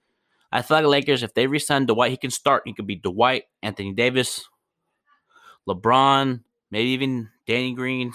I 0.52 0.62
feel 0.62 0.76
like 0.76 0.84
the 0.84 0.88
Lakers, 0.88 1.22
if 1.22 1.34
they 1.34 1.46
resign 1.46 1.86
Dwight, 1.86 2.12
he 2.12 2.16
can 2.16 2.30
start. 2.30 2.62
He 2.64 2.72
could 2.72 2.86
be 2.86 2.96
Dwight, 2.96 3.44
Anthony 3.62 3.92
Davis, 3.92 4.48
LeBron, 5.68 6.40
maybe 6.70 6.90
even 6.90 7.28
Danny 7.46 7.74
Green 7.74 8.12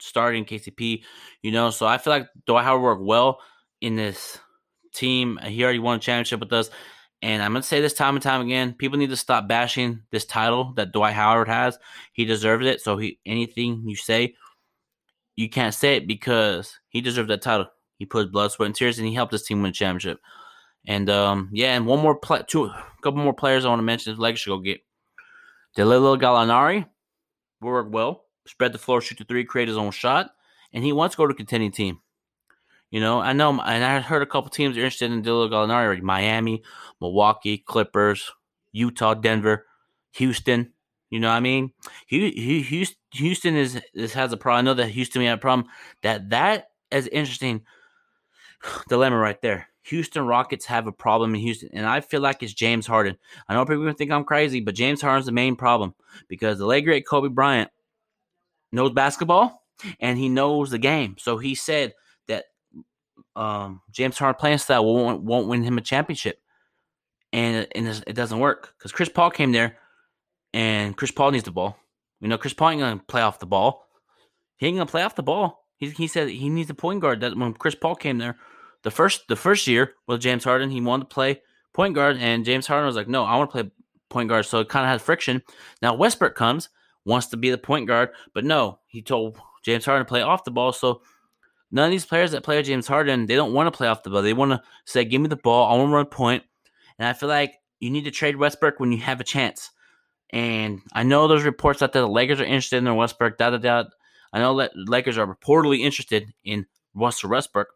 starting 0.00 0.44
KCP. 0.44 1.02
You 1.42 1.52
know, 1.52 1.70
so 1.70 1.86
I 1.86 1.98
feel 1.98 2.12
like 2.12 2.28
Dwight 2.46 2.64
Howard 2.64 2.82
worked 2.82 3.02
well 3.02 3.40
in 3.80 3.96
this 3.96 4.38
team. 4.92 5.38
He 5.42 5.62
already 5.62 5.78
won 5.78 5.96
a 5.96 6.00
championship 6.00 6.40
with 6.40 6.52
us. 6.52 6.70
And 7.22 7.42
I'm 7.42 7.52
going 7.52 7.62
to 7.62 7.68
say 7.68 7.80
this 7.80 7.94
time 7.94 8.14
and 8.14 8.22
time 8.22 8.40
again: 8.40 8.74
people 8.74 8.98
need 8.98 9.10
to 9.10 9.16
stop 9.16 9.48
bashing 9.48 10.02
this 10.10 10.24
title 10.24 10.72
that 10.76 10.92
Dwight 10.92 11.14
Howard 11.14 11.48
has. 11.48 11.78
He 12.12 12.24
deserves 12.24 12.66
it. 12.66 12.80
So 12.80 12.96
he 12.96 13.18
anything 13.26 13.82
you 13.86 13.96
say, 13.96 14.34
you 15.38 15.48
can't 15.48 15.72
say 15.72 15.94
it 15.94 16.08
because 16.08 16.80
he 16.88 17.00
deserved 17.00 17.30
that 17.30 17.42
title. 17.42 17.68
He 17.96 18.06
put 18.06 18.32
blood, 18.32 18.50
sweat, 18.50 18.66
and 18.66 18.74
tears, 18.74 18.98
and 18.98 19.06
he 19.06 19.14
helped 19.14 19.30
his 19.30 19.44
team 19.44 19.62
win 19.62 19.70
a 19.70 19.72
championship. 19.72 20.18
And 20.84 21.08
um, 21.08 21.50
yeah, 21.52 21.76
and 21.76 21.86
one 21.86 22.00
more 22.00 22.16
play, 22.16 22.42
two, 22.48 22.64
a 22.64 22.84
couple 23.02 23.22
more 23.22 23.32
players 23.32 23.64
I 23.64 23.68
want 23.68 23.78
to 23.78 23.84
mention. 23.84 24.16
Lakers 24.16 24.40
should 24.40 24.50
go 24.50 24.58
get 24.58 24.80
Danilo 25.76 26.16
Gallinari. 26.16 26.86
Will 27.60 27.70
work 27.70 27.86
well. 27.88 28.24
Spread 28.48 28.72
the 28.72 28.78
floor, 28.78 29.00
shoot 29.00 29.18
the 29.18 29.24
three, 29.24 29.44
create 29.44 29.68
his 29.68 29.76
own 29.76 29.92
shot, 29.92 30.30
and 30.72 30.82
he 30.82 30.92
wants 30.92 31.14
to 31.14 31.18
go 31.18 31.26
to 31.28 31.34
a 31.34 31.36
contending 31.36 31.70
team. 31.70 32.00
You 32.90 32.98
know, 32.98 33.20
I 33.20 33.32
know, 33.32 33.50
and 33.50 33.84
I 33.84 34.00
heard 34.00 34.22
a 34.22 34.26
couple 34.26 34.50
teams 34.50 34.76
are 34.76 34.80
interested 34.80 35.12
in 35.12 35.22
Danilo 35.22 35.48
Gallinari 35.48 36.02
Miami, 36.02 36.64
Milwaukee, 37.00 37.58
Clippers, 37.58 38.32
Utah, 38.72 39.14
Denver, 39.14 39.66
Houston. 40.14 40.72
You 41.10 41.20
know 41.20 41.28
what 41.28 41.34
I 41.34 41.40
mean? 41.40 41.72
Houston 42.08 43.56
is, 43.56 43.80
is 43.94 44.12
has 44.12 44.32
a 44.32 44.36
problem. 44.36 44.58
I 44.58 44.70
know 44.70 44.74
that 44.74 44.90
Houston 44.90 45.22
had 45.22 45.38
a 45.38 45.40
problem. 45.40 45.68
That 46.02 46.30
that 46.30 46.68
is 46.90 47.06
interesting 47.08 47.62
dilemma 48.88 49.16
right 49.16 49.40
there. 49.40 49.68
Houston 49.84 50.26
Rockets 50.26 50.66
have 50.66 50.86
a 50.86 50.92
problem 50.92 51.34
in 51.34 51.40
Houston, 51.40 51.70
and 51.72 51.86
I 51.86 52.00
feel 52.00 52.20
like 52.20 52.42
it's 52.42 52.52
James 52.52 52.86
Harden. 52.86 53.16
I 53.48 53.54
know 53.54 53.64
people 53.64 53.90
think 53.92 54.10
I'm 54.10 54.24
crazy, 54.24 54.60
but 54.60 54.74
James 54.74 55.00
Harden's 55.00 55.26
the 55.26 55.32
main 55.32 55.56
problem 55.56 55.94
because 56.28 56.58
the 56.58 56.66
late 56.66 56.84
great 56.84 57.06
Kobe 57.06 57.28
Bryant 57.28 57.70
knows 58.70 58.92
basketball 58.92 59.64
and 59.98 60.18
he 60.18 60.28
knows 60.28 60.70
the 60.70 60.78
game. 60.78 61.16
So 61.18 61.38
he 61.38 61.54
said 61.54 61.94
that 62.26 62.46
um, 63.34 63.80
James 63.90 64.18
Harden 64.18 64.38
playing 64.38 64.58
style 64.58 64.84
won't, 64.84 65.22
won't 65.22 65.48
win 65.48 65.62
him 65.62 65.78
a 65.78 65.80
championship, 65.80 66.38
and, 67.32 67.66
and 67.74 68.02
it 68.06 68.14
doesn't 68.14 68.40
work 68.40 68.74
because 68.76 68.92
Chris 68.92 69.08
Paul 69.08 69.30
came 69.30 69.52
there 69.52 69.78
and 70.52 70.96
Chris 70.96 71.10
Paul 71.10 71.32
needs 71.32 71.44
the 71.44 71.50
ball. 71.50 71.78
You 72.20 72.28
know, 72.28 72.38
Chris 72.38 72.54
Paul 72.54 72.70
ain't 72.70 72.80
gonna 72.80 73.02
play 73.06 73.22
off 73.22 73.38
the 73.38 73.46
ball. 73.46 73.86
He 74.56 74.66
ain't 74.66 74.76
gonna 74.76 74.86
play 74.86 75.02
off 75.02 75.14
the 75.14 75.22
ball. 75.22 75.64
He, 75.76 75.90
he 75.90 76.06
said 76.06 76.28
he 76.28 76.48
needs 76.48 76.70
a 76.70 76.74
point 76.74 77.00
guard. 77.00 77.20
That 77.20 77.36
when 77.36 77.54
Chris 77.54 77.74
Paul 77.74 77.94
came 77.94 78.18
there, 78.18 78.36
the 78.82 78.90
first 78.90 79.28
the 79.28 79.36
first 79.36 79.66
year 79.66 79.94
with 80.06 80.20
James 80.20 80.44
Harden, 80.44 80.70
he 80.70 80.80
wanted 80.80 81.04
to 81.04 81.14
play 81.14 81.42
point 81.72 81.94
guard, 81.94 82.16
and 82.18 82.44
James 82.44 82.66
Harden 82.66 82.86
was 82.86 82.96
like, 82.96 83.08
"No, 83.08 83.24
I 83.24 83.36
want 83.36 83.50
to 83.50 83.62
play 83.62 83.70
point 84.08 84.28
guard." 84.28 84.46
So 84.46 84.60
it 84.60 84.68
kind 84.68 84.84
of 84.84 84.90
had 84.90 85.02
friction. 85.02 85.42
Now 85.80 85.94
Westbrook 85.94 86.34
comes, 86.34 86.68
wants 87.04 87.28
to 87.28 87.36
be 87.36 87.50
the 87.50 87.58
point 87.58 87.86
guard, 87.86 88.10
but 88.34 88.44
no, 88.44 88.80
he 88.86 89.02
told 89.02 89.38
James 89.64 89.84
Harden 89.84 90.04
to 90.04 90.08
play 90.08 90.22
off 90.22 90.44
the 90.44 90.50
ball. 90.50 90.72
So 90.72 91.02
none 91.70 91.86
of 91.86 91.90
these 91.90 92.06
players 92.06 92.32
that 92.32 92.42
play 92.42 92.56
with 92.56 92.66
James 92.66 92.88
Harden, 92.88 93.26
they 93.26 93.36
don't 93.36 93.52
want 93.52 93.72
to 93.72 93.76
play 93.76 93.86
off 93.86 94.02
the 94.02 94.10
ball. 94.10 94.22
They 94.22 94.32
want 94.32 94.52
to 94.52 94.62
say, 94.84 95.04
"Give 95.04 95.20
me 95.20 95.28
the 95.28 95.36
ball. 95.36 95.70
I 95.70 95.76
want 95.76 95.90
to 95.90 95.94
run 95.94 96.06
point." 96.06 96.42
And 96.98 97.06
I 97.06 97.12
feel 97.12 97.28
like 97.28 97.54
you 97.78 97.90
need 97.90 98.04
to 98.04 98.10
trade 98.10 98.36
Westbrook 98.36 98.80
when 98.80 98.90
you 98.90 98.98
have 98.98 99.20
a 99.20 99.24
chance. 99.24 99.70
And 100.30 100.82
I 100.92 101.04
know 101.04 101.26
there's 101.26 101.44
reports 101.44 101.82
out 101.82 101.92
that 101.92 102.00
the 102.00 102.06
Lakers 102.06 102.40
are 102.40 102.44
interested 102.44 102.76
in 102.76 102.96
Westbrook. 102.96 103.38
Da 103.38 103.50
da 103.50 103.56
da. 103.56 103.84
I 104.32 104.38
know 104.40 104.58
that 104.58 104.72
Lakers 104.74 105.16
are 105.16 105.26
reportedly 105.26 105.80
interested 105.80 106.32
in 106.44 106.66
Russell 106.94 107.30
Westbrook. 107.30 107.68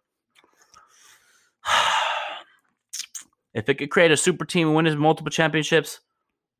if 3.54 3.68
it 3.68 3.74
could 3.74 3.90
create 3.90 4.10
a 4.10 4.16
super 4.16 4.44
team 4.44 4.68
and 4.68 4.76
win 4.76 4.84
his 4.84 4.96
multiple 4.96 5.30
championships, 5.30 6.00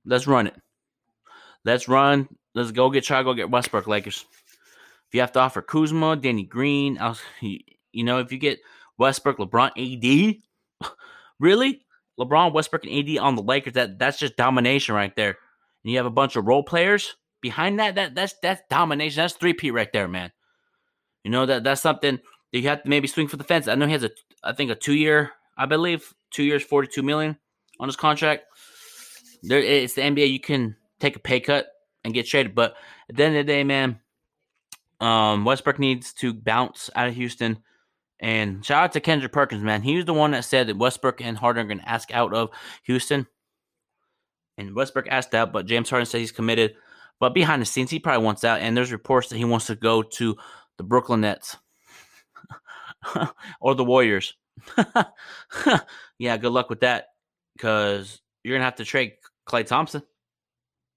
let's 0.06 0.26
run 0.26 0.46
it. 0.46 0.54
Let's 1.64 1.88
run. 1.88 2.28
Let's 2.54 2.72
go 2.72 2.90
get 2.90 3.04
try 3.04 3.22
go 3.22 3.34
get 3.34 3.50
Westbrook 3.50 3.86
Lakers. 3.86 4.24
If 5.08 5.14
you 5.14 5.20
have 5.20 5.32
to 5.32 5.40
offer 5.40 5.60
Kuzma, 5.60 6.16
Danny 6.16 6.44
Green, 6.44 6.98
you 7.40 8.04
know, 8.04 8.18
if 8.18 8.32
you 8.32 8.38
get 8.38 8.60
Westbrook, 8.96 9.36
LeBron, 9.36 9.72
AD, 9.76 10.90
really, 11.38 11.84
LeBron, 12.18 12.54
Westbrook, 12.54 12.84
and 12.84 12.92
AD 12.92 13.18
on 13.18 13.36
the 13.36 13.42
Lakers, 13.42 13.74
that 13.74 13.98
that's 13.98 14.18
just 14.18 14.36
domination 14.36 14.94
right 14.94 15.14
there 15.16 15.36
and 15.84 15.90
you 15.90 15.96
have 15.96 16.06
a 16.06 16.10
bunch 16.10 16.36
of 16.36 16.46
role 16.46 16.62
players 16.62 17.16
behind 17.40 17.78
that, 17.80 17.96
that 17.96 18.14
that's 18.14 18.34
that's 18.40 18.62
domination. 18.70 19.20
That's 19.20 19.34
three 19.34 19.52
P 19.52 19.70
right 19.70 19.92
there, 19.92 20.08
man. 20.08 20.32
You 21.24 21.30
know 21.30 21.44
that 21.46 21.64
that's 21.64 21.82
something 21.82 22.18
that 22.52 22.58
you 22.58 22.68
have 22.68 22.82
to 22.82 22.88
maybe 22.88 23.08
swing 23.08 23.28
for 23.28 23.36
the 23.36 23.44
fence. 23.44 23.68
I 23.68 23.74
know 23.74 23.86
he 23.86 23.92
has 23.92 24.04
a, 24.04 24.10
I 24.42 24.52
think 24.52 24.70
a 24.70 24.74
two 24.74 24.94
year, 24.94 25.32
I 25.56 25.66
believe, 25.66 26.14
two 26.30 26.44
years, 26.44 26.62
forty 26.62 26.88
two 26.88 27.02
million 27.02 27.36
on 27.78 27.88
his 27.88 27.96
contract. 27.96 28.44
There, 29.42 29.58
it's 29.58 29.94
the 29.94 30.02
NBA. 30.02 30.32
You 30.32 30.40
can 30.40 30.76
take 31.00 31.16
a 31.16 31.20
pay 31.20 31.40
cut 31.40 31.66
and 32.04 32.14
get 32.14 32.26
traded, 32.26 32.54
but 32.54 32.74
at 33.10 33.16
the 33.16 33.24
end 33.24 33.36
of 33.36 33.46
the 33.46 33.52
day, 33.52 33.64
man, 33.64 34.00
um, 35.00 35.44
Westbrook 35.44 35.78
needs 35.78 36.12
to 36.14 36.32
bounce 36.32 36.90
out 36.94 37.08
of 37.08 37.14
Houston. 37.14 37.58
And 38.20 38.64
shout 38.64 38.84
out 38.84 38.92
to 38.92 39.00
Kendrick 39.00 39.32
Perkins, 39.32 39.64
man. 39.64 39.82
He 39.82 39.96
was 39.96 40.04
the 40.04 40.14
one 40.14 40.30
that 40.30 40.44
said 40.44 40.68
that 40.68 40.76
Westbrook 40.76 41.20
and 41.20 41.36
Harden 41.36 41.64
are 41.64 41.68
going 41.68 41.80
to 41.80 41.88
ask 41.88 42.14
out 42.14 42.32
of 42.32 42.50
Houston. 42.84 43.26
And 44.58 44.74
Westbrook 44.74 45.06
asked 45.08 45.34
out, 45.34 45.52
but 45.52 45.66
James 45.66 45.88
Harden 45.88 46.06
said 46.06 46.18
he's 46.18 46.32
committed. 46.32 46.74
But 47.20 47.34
behind 47.34 47.62
the 47.62 47.66
scenes, 47.66 47.90
he 47.90 47.98
probably 47.98 48.24
wants 48.24 48.44
out. 48.44 48.60
And 48.60 48.76
there's 48.76 48.92
reports 48.92 49.28
that 49.28 49.38
he 49.38 49.44
wants 49.44 49.66
to 49.66 49.74
go 49.74 50.02
to 50.02 50.36
the 50.76 50.84
Brooklyn 50.84 51.22
Nets 51.22 51.56
or 53.60 53.74
the 53.74 53.84
Warriors. 53.84 54.34
yeah, 56.18 56.36
good 56.36 56.52
luck 56.52 56.68
with 56.68 56.80
that 56.80 57.06
because 57.56 58.20
you're 58.42 58.52
going 58.52 58.60
to 58.60 58.64
have 58.66 58.76
to 58.76 58.84
trade 58.84 59.14
Klay 59.46 59.66
Thompson. 59.66 60.02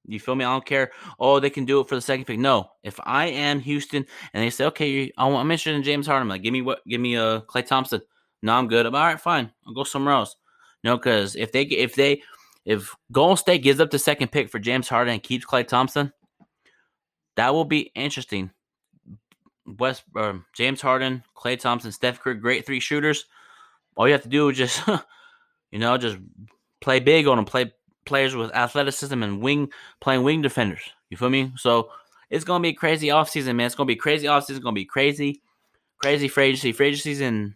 You 0.07 0.19
feel 0.19 0.35
me? 0.35 0.45
I 0.45 0.53
don't 0.53 0.65
care. 0.65 0.91
Oh, 1.19 1.39
they 1.39 1.49
can 1.49 1.65
do 1.65 1.79
it 1.79 1.89
for 1.89 1.95
the 1.95 2.01
second 2.01 2.25
pick. 2.25 2.37
No, 2.37 2.69
if 2.83 2.99
I 3.03 3.27
am 3.27 3.59
Houston 3.59 4.05
and 4.33 4.43
they 4.43 4.51
say, 4.51 4.65
okay, 4.65 5.11
I'm 5.17 5.33
interested 5.33 5.75
in 5.75 5.83
James 5.83 6.05
Harden, 6.05 6.23
I'm 6.23 6.29
like, 6.29 6.43
give 6.43 6.53
me 6.53 6.61
what? 6.61 6.85
Give 6.87 7.01
me 7.01 7.15
a 7.15 7.25
uh, 7.25 7.41
Klay 7.41 7.65
Thompson. 7.65 8.01
No, 8.43 8.53
I'm 8.53 8.67
good. 8.67 8.85
I'm 8.85 8.93
all 8.93 9.03
right. 9.03 9.19
Fine. 9.19 9.51
I'll 9.65 9.73
go 9.73 9.83
somewhere 9.83 10.13
else. 10.13 10.35
No, 10.83 10.97
because 10.97 11.35
if 11.35 11.51
they 11.51 11.63
if 11.63 11.95
they 11.95 12.21
if 12.65 12.95
Golden 13.11 13.37
State 13.37 13.63
gives 13.63 13.79
up 13.79 13.91
the 13.91 13.99
second 13.99 14.31
pick 14.31 14.49
for 14.49 14.59
James 14.59 14.89
Harden 14.89 15.13
and 15.13 15.23
keeps 15.23 15.45
Klay 15.45 15.67
Thompson, 15.67 16.11
that 17.35 17.53
will 17.53 17.65
be 17.65 17.91
interesting. 17.95 18.51
West 19.65 20.03
James 20.53 20.81
Harden, 20.81 21.23
Klay 21.35 21.59
Thompson, 21.59 21.91
Steph 21.91 22.19
Curry, 22.19 22.35
great 22.35 22.65
three 22.65 22.79
shooters. 22.79 23.25
All 23.95 24.07
you 24.07 24.13
have 24.13 24.23
to 24.23 24.29
do 24.29 24.49
is 24.49 24.57
just, 24.57 24.81
you 25.71 25.79
know, 25.79 25.97
just 25.97 26.17
play 26.81 26.99
big 26.99 27.27
on 27.27 27.37
them, 27.37 27.45
play 27.45 27.71
players 28.05 28.35
with 28.35 28.55
athleticism 28.55 29.21
and 29.23 29.41
wing 29.41 29.69
playing 30.01 30.23
wing 30.23 30.41
defenders. 30.41 30.81
You 31.09 31.17
feel 31.17 31.29
me? 31.29 31.51
So 31.57 31.89
it's 32.29 32.45
gonna 32.45 32.61
be 32.61 32.69
a 32.69 32.73
crazy 32.73 33.07
offseason, 33.07 33.55
man. 33.55 33.67
It's 33.67 33.75
gonna 33.75 33.87
be 33.87 33.95
crazy 33.95 34.27
offseason. 34.27 34.51
It's 34.51 34.59
gonna 34.59 34.73
be 34.73 34.85
crazy. 34.85 35.41
crazy 36.01 36.27
free 36.27 36.45
agency. 36.45 36.71
Free 36.71 36.87
agency's 36.87 37.21
in, 37.21 37.55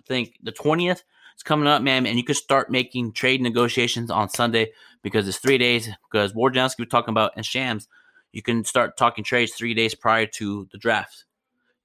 I 0.00 0.04
think, 0.06 0.34
the 0.42 0.52
20th. 0.52 1.02
It's 1.40 1.48
coming 1.48 1.68
up, 1.68 1.80
man, 1.80 2.04
and 2.04 2.18
you 2.18 2.22
can 2.22 2.34
start 2.34 2.70
making 2.70 3.12
trade 3.12 3.40
negotiations 3.40 4.10
on 4.10 4.28
Sunday 4.28 4.72
because 5.00 5.26
it's 5.26 5.38
three 5.38 5.56
days. 5.56 5.88
Because 6.12 6.34
Wojnarowski 6.34 6.80
was 6.80 6.88
talking 6.90 7.12
about 7.12 7.32
and 7.34 7.46
Shams, 7.46 7.88
you 8.30 8.42
can 8.42 8.62
start 8.62 8.98
talking 8.98 9.24
trades 9.24 9.54
three 9.54 9.72
days 9.72 9.94
prior 9.94 10.26
to 10.34 10.68
the 10.70 10.76
draft. 10.76 11.24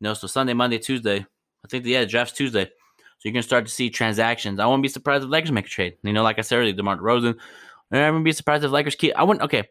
You 0.01 0.03
know, 0.03 0.13
so 0.13 0.27
Sunday, 0.27 0.51
Monday, 0.51 0.77
Tuesday. 0.77 1.25
I 1.63 1.67
think 1.69 1.85
yeah, 1.85 2.01
the 2.01 2.05
draft's 2.05 2.35
Tuesday. 2.35 2.65
So 2.65 3.29
you 3.29 3.31
can 3.31 3.43
start 3.43 3.65
to 3.65 3.71
see 3.71 3.89
transactions. 3.89 4.59
I 4.59 4.65
wouldn't 4.65 4.83
be 4.83 4.89
surprised 4.89 5.23
if 5.23 5.29
Lakers 5.29 5.53
make 5.53 5.67
a 5.67 5.69
trade. 5.69 5.95
You 6.03 6.11
know, 6.11 6.21
like 6.21 6.37
I 6.37 6.41
said 6.41 6.57
earlier, 6.57 6.73
DeMar. 6.73 6.99
And 7.07 7.37
I 7.93 8.09
wouldn't 8.09 8.25
be 8.25 8.33
surprised 8.33 8.65
if 8.65 8.71
Lakers 8.71 8.95
keep. 8.95 9.15
I 9.15 9.23
wouldn't. 9.23 9.45
Okay, 9.45 9.63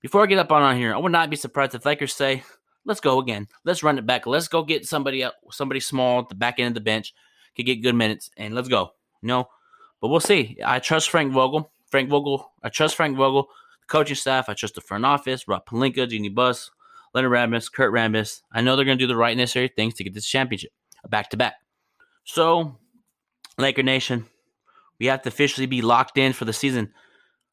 before 0.00 0.22
I 0.22 0.26
get 0.28 0.38
up 0.38 0.50
on 0.50 0.62
on 0.62 0.78
here, 0.78 0.94
I 0.94 0.96
would 0.96 1.12
not 1.12 1.28
be 1.28 1.36
surprised 1.36 1.74
if 1.74 1.84
Lakers 1.84 2.14
say, 2.14 2.42
"Let's 2.86 3.00
go 3.00 3.18
again. 3.18 3.48
Let's 3.66 3.82
run 3.82 3.98
it 3.98 4.06
back. 4.06 4.26
Let's 4.26 4.48
go 4.48 4.62
get 4.62 4.86
somebody 4.86 5.22
up, 5.22 5.34
somebody 5.50 5.80
small 5.80 6.20
at 6.20 6.30
the 6.30 6.34
back 6.34 6.58
end 6.58 6.68
of 6.68 6.74
the 6.74 6.80
bench, 6.80 7.12
could 7.54 7.66
get 7.66 7.82
good 7.82 7.94
minutes, 7.94 8.30
and 8.38 8.54
let's 8.54 8.68
go." 8.68 8.92
Know, 9.26 9.48
but 10.00 10.08
we'll 10.08 10.20
see. 10.20 10.58
I 10.64 10.78
trust 10.78 11.10
Frank 11.10 11.32
Vogel. 11.32 11.70
Frank 11.90 12.08
Vogel. 12.08 12.52
I 12.62 12.68
trust 12.68 12.96
Frank 12.96 13.16
Vogel. 13.16 13.48
The 13.80 13.86
coaching 13.86 14.16
staff. 14.16 14.48
I 14.48 14.54
trust 14.54 14.74
the 14.74 14.80
front 14.80 15.04
office. 15.04 15.46
Rob 15.48 15.66
Pelinka, 15.66 16.08
Jeanie 16.08 16.28
Buss, 16.28 16.70
Leonard 17.14 17.32
Rambis, 17.32 17.72
Kurt 17.72 17.92
Rambis. 17.92 18.42
I 18.52 18.60
know 18.60 18.76
they're 18.76 18.84
going 18.84 18.98
to 18.98 19.02
do 19.02 19.08
the 19.08 19.16
right 19.16 19.36
necessary 19.36 19.68
things 19.68 19.94
to 19.94 20.04
get 20.04 20.14
this 20.14 20.26
championship, 20.26 20.72
back 21.08 21.30
to 21.30 21.36
back. 21.36 21.54
So, 22.24 22.76
Laker 23.58 23.82
Nation, 23.82 24.26
we 24.98 25.06
have 25.06 25.22
to 25.22 25.28
officially 25.28 25.66
be 25.66 25.82
locked 25.82 26.18
in 26.18 26.32
for 26.32 26.44
the 26.44 26.52
season. 26.52 26.92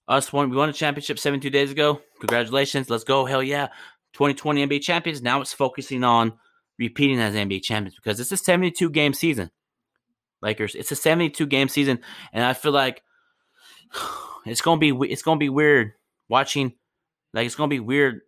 Us 0.07 0.33
won, 0.33 0.49
we 0.49 0.57
won 0.57 0.69
a 0.69 0.73
championship 0.73 1.17
72 1.17 1.49
days 1.49 1.71
ago. 1.71 2.01
Congratulations. 2.19 2.89
Let's 2.89 3.03
go. 3.03 3.25
Hell 3.25 3.43
yeah. 3.43 3.67
2020 4.13 4.67
NBA 4.67 4.81
champions. 4.81 5.21
Now 5.21 5.41
it's 5.41 5.53
focusing 5.53 6.03
on 6.03 6.33
repeating 6.77 7.19
as 7.19 7.35
NBA 7.35 7.63
champions 7.63 7.95
because 7.95 8.19
it's 8.19 8.31
a 8.31 8.37
72 8.37 8.89
game 8.89 9.13
season. 9.13 9.49
Lakers. 10.43 10.75
It's 10.75 10.91
a 10.91 10.95
72 10.95 11.47
game 11.47 11.69
season, 11.69 11.99
and 12.31 12.43
I 12.43 12.53
feel 12.53 12.73
like 12.73 13.01
it's 14.45 14.61
gonna 14.61 14.79
be 14.79 14.89
it's 15.09 15.23
gonna 15.23 15.39
be 15.39 15.49
weird 15.49 15.93
watching. 16.29 16.73
Like 17.33 17.47
it's 17.47 17.55
gonna 17.55 17.69
be 17.69 17.79
weird 17.79 18.21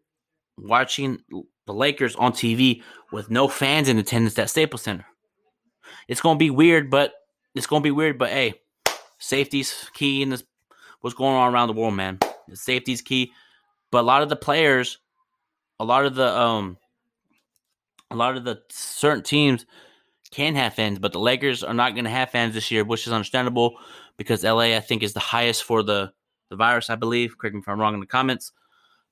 watching 0.58 1.20
the 1.68 1.74
Lakers 1.74 2.16
on 2.16 2.32
TV 2.32 2.82
with 3.12 3.30
no 3.30 3.48
fans 3.48 3.90
in 3.90 4.00
attendance 4.00 4.40
at 4.40 4.50
Staples 4.50 4.82
Center. 4.82 5.06
It's 6.08 6.22
gonna 6.22 6.40
be 6.40 6.50
weird, 6.50 6.90
but 6.90 7.14
it's 7.54 7.68
gonna 7.68 7.82
be 7.82 7.92
weird. 7.92 8.18
But 8.18 8.30
hey, 8.30 8.56
safety's 9.20 9.92
key 9.94 10.24
in 10.24 10.30
this. 10.30 10.44
What's 11.02 11.16
going 11.16 11.36
on 11.36 11.54
around 11.54 11.68
the 11.68 11.74
world, 11.74 11.94
man? 11.94 12.18
The 12.48 12.56
safety's 12.56 13.02
key. 13.02 13.32
But 13.92 14.00
a 14.00 14.08
lot 14.08 14.24
of 14.24 14.30
the 14.30 14.36
players, 14.36 14.98
a 15.80 15.86
lot 15.86 16.06
of 16.06 16.16
the 16.16 16.28
um, 16.36 16.78
a 18.10 18.16
lot 18.16 18.38
of 18.38 18.44
the 18.44 18.62
certain 18.70 19.24
teams 19.24 19.66
can 20.32 20.56
have 20.56 20.74
fans, 20.74 21.00
but 21.00 21.12
the 21.12 21.20
Lakers 21.20 21.64
are 21.64 21.74
not 21.74 21.94
going 21.94 22.06
to 22.06 22.12
have 22.12 22.32
fans 22.32 22.54
this 22.54 22.72
year, 22.72 22.84
which 22.84 23.08
is 23.08 23.14
understandable 23.14 23.78
because 24.18 24.44
LA, 24.44 24.76
I 24.76 24.80
think, 24.80 25.04
is 25.04 25.14
the 25.14 25.20
highest 25.20 25.64
for 25.64 25.84
the 25.84 26.12
the 26.50 26.56
virus. 26.56 26.90
I 26.90 26.96
believe. 26.96 27.38
Correct 27.38 27.56
me 27.56 27.62
if 27.62 27.70
I'm 27.70 27.80
wrong 27.80 27.94
in 27.94 28.00
the 28.00 28.06
comments. 28.06 28.52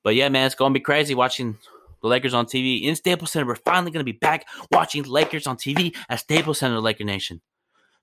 But 0.02 0.14
yeah, 0.14 0.28
man, 0.28 0.46
it's 0.46 0.54
gonna 0.54 0.74
be 0.74 0.80
crazy 0.80 1.14
watching 1.14 1.58
the 2.02 2.08
Lakers 2.08 2.34
on 2.34 2.46
TV 2.46 2.82
in 2.82 2.94
Staples 2.96 3.32
Center. 3.32 3.46
We're 3.46 3.56
finally 3.56 3.90
gonna 3.90 4.04
be 4.04 4.12
back 4.12 4.46
watching 4.70 5.04
Lakers 5.04 5.46
on 5.46 5.56
TV 5.56 5.96
at 6.08 6.20
Staples 6.20 6.58
Center, 6.58 6.80
Laker 6.80 7.04
Nation. 7.04 7.40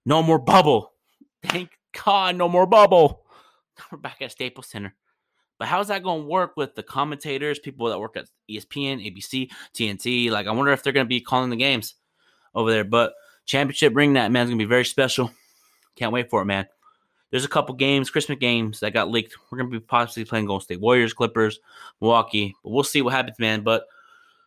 No 0.06 0.24
more 0.24 0.40
bubble. 0.40 0.94
Thank 1.44 1.70
God, 2.04 2.36
no 2.36 2.48
more 2.48 2.66
bubble. 2.66 3.26
We're 3.92 3.98
back 3.98 4.22
at 4.22 4.32
Staples 4.32 4.68
Center. 4.68 4.96
But 5.60 5.68
how's 5.68 5.90
that 5.90 6.02
going 6.02 6.24
to 6.24 6.28
work 6.28 6.54
with 6.58 6.74
the 6.74 6.82
commentators, 6.82 7.60
people 7.60 7.88
that 7.90 8.00
work 8.00 8.18
at 8.18 8.26
ESPN, 8.50 9.06
ABC, 9.06 9.48
TNT? 9.76 10.32
Like, 10.32 10.48
I 10.48 10.52
wonder 10.52 10.72
if 10.72 10.82
they're 10.82 10.92
going 10.92 11.06
to 11.06 11.10
be 11.10 11.22
calling 11.22 11.52
the 11.52 11.56
games 11.56 11.96
over 12.54 12.72
there. 12.72 12.84
But 12.84 13.14
championship 13.46 13.96
ring 13.96 14.14
that 14.14 14.32
man's 14.32 14.50
to 14.50 14.56
be 14.56 14.66
very 14.66 14.86
special. 14.86 15.32
Can't 15.96 16.14
wait 16.14 16.30
for 16.30 16.42
it, 16.42 16.46
man. 16.46 16.68
There's 17.32 17.46
a 17.46 17.50
couple 17.50 17.76
games, 17.76 18.10
Christmas 18.10 18.40
games 18.40 18.82
that 18.82 18.94
got 18.94 19.10
leaked. 19.10 19.36
We're 19.52 19.60
to 19.60 19.80
be 19.80 19.80
possibly 19.80 20.26
playing 20.26 20.48
Golden 20.48 20.64
State 20.64 20.82
Warriors, 20.82 21.14
Clippers, 21.14 21.60
Milwaukee. 22.02 22.54
But 22.64 22.72
we'll 22.72 22.84
see 22.84 23.02
what 23.02 23.14
happens, 23.14 23.40
man. 23.40 23.62
But 23.62 23.86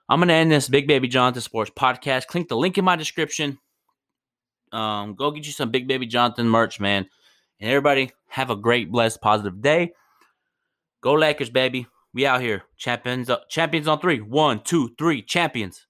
I'm 0.08 0.20
to 0.20 0.32
end 0.34 0.52
this 0.52 0.68
Big 0.68 0.86
Baby 0.86 1.08
Jonathan 1.08 1.40
Sports 1.40 1.70
podcast. 1.74 2.26
Click 2.26 2.48
the 2.48 2.56
link 2.56 2.76
in 2.76 2.84
my 2.84 2.96
description. 2.96 3.58
Um, 4.70 5.14
go 5.14 5.30
get 5.30 5.46
you 5.46 5.52
some 5.52 5.70
Big 5.70 5.88
Baby 5.88 6.06
Jonathan 6.06 6.46
merch, 6.46 6.78
man. 6.78 7.08
And 7.60 7.70
everybody, 7.70 8.12
have 8.28 8.50
a 8.50 8.56
great, 8.56 8.90
blessed, 8.90 9.22
positive 9.22 9.62
day. 9.62 9.92
Go 11.00 11.14
Lakers, 11.14 11.50
baby. 11.50 11.86
We 12.12 12.26
out 12.26 12.42
here. 12.42 12.64
Champions, 12.76 13.30
champions 13.48 13.88
on 13.88 14.00
three. 14.00 14.20
One, 14.20 14.60
two, 14.60 14.94
three. 14.98 15.22
Champions. 15.22 15.86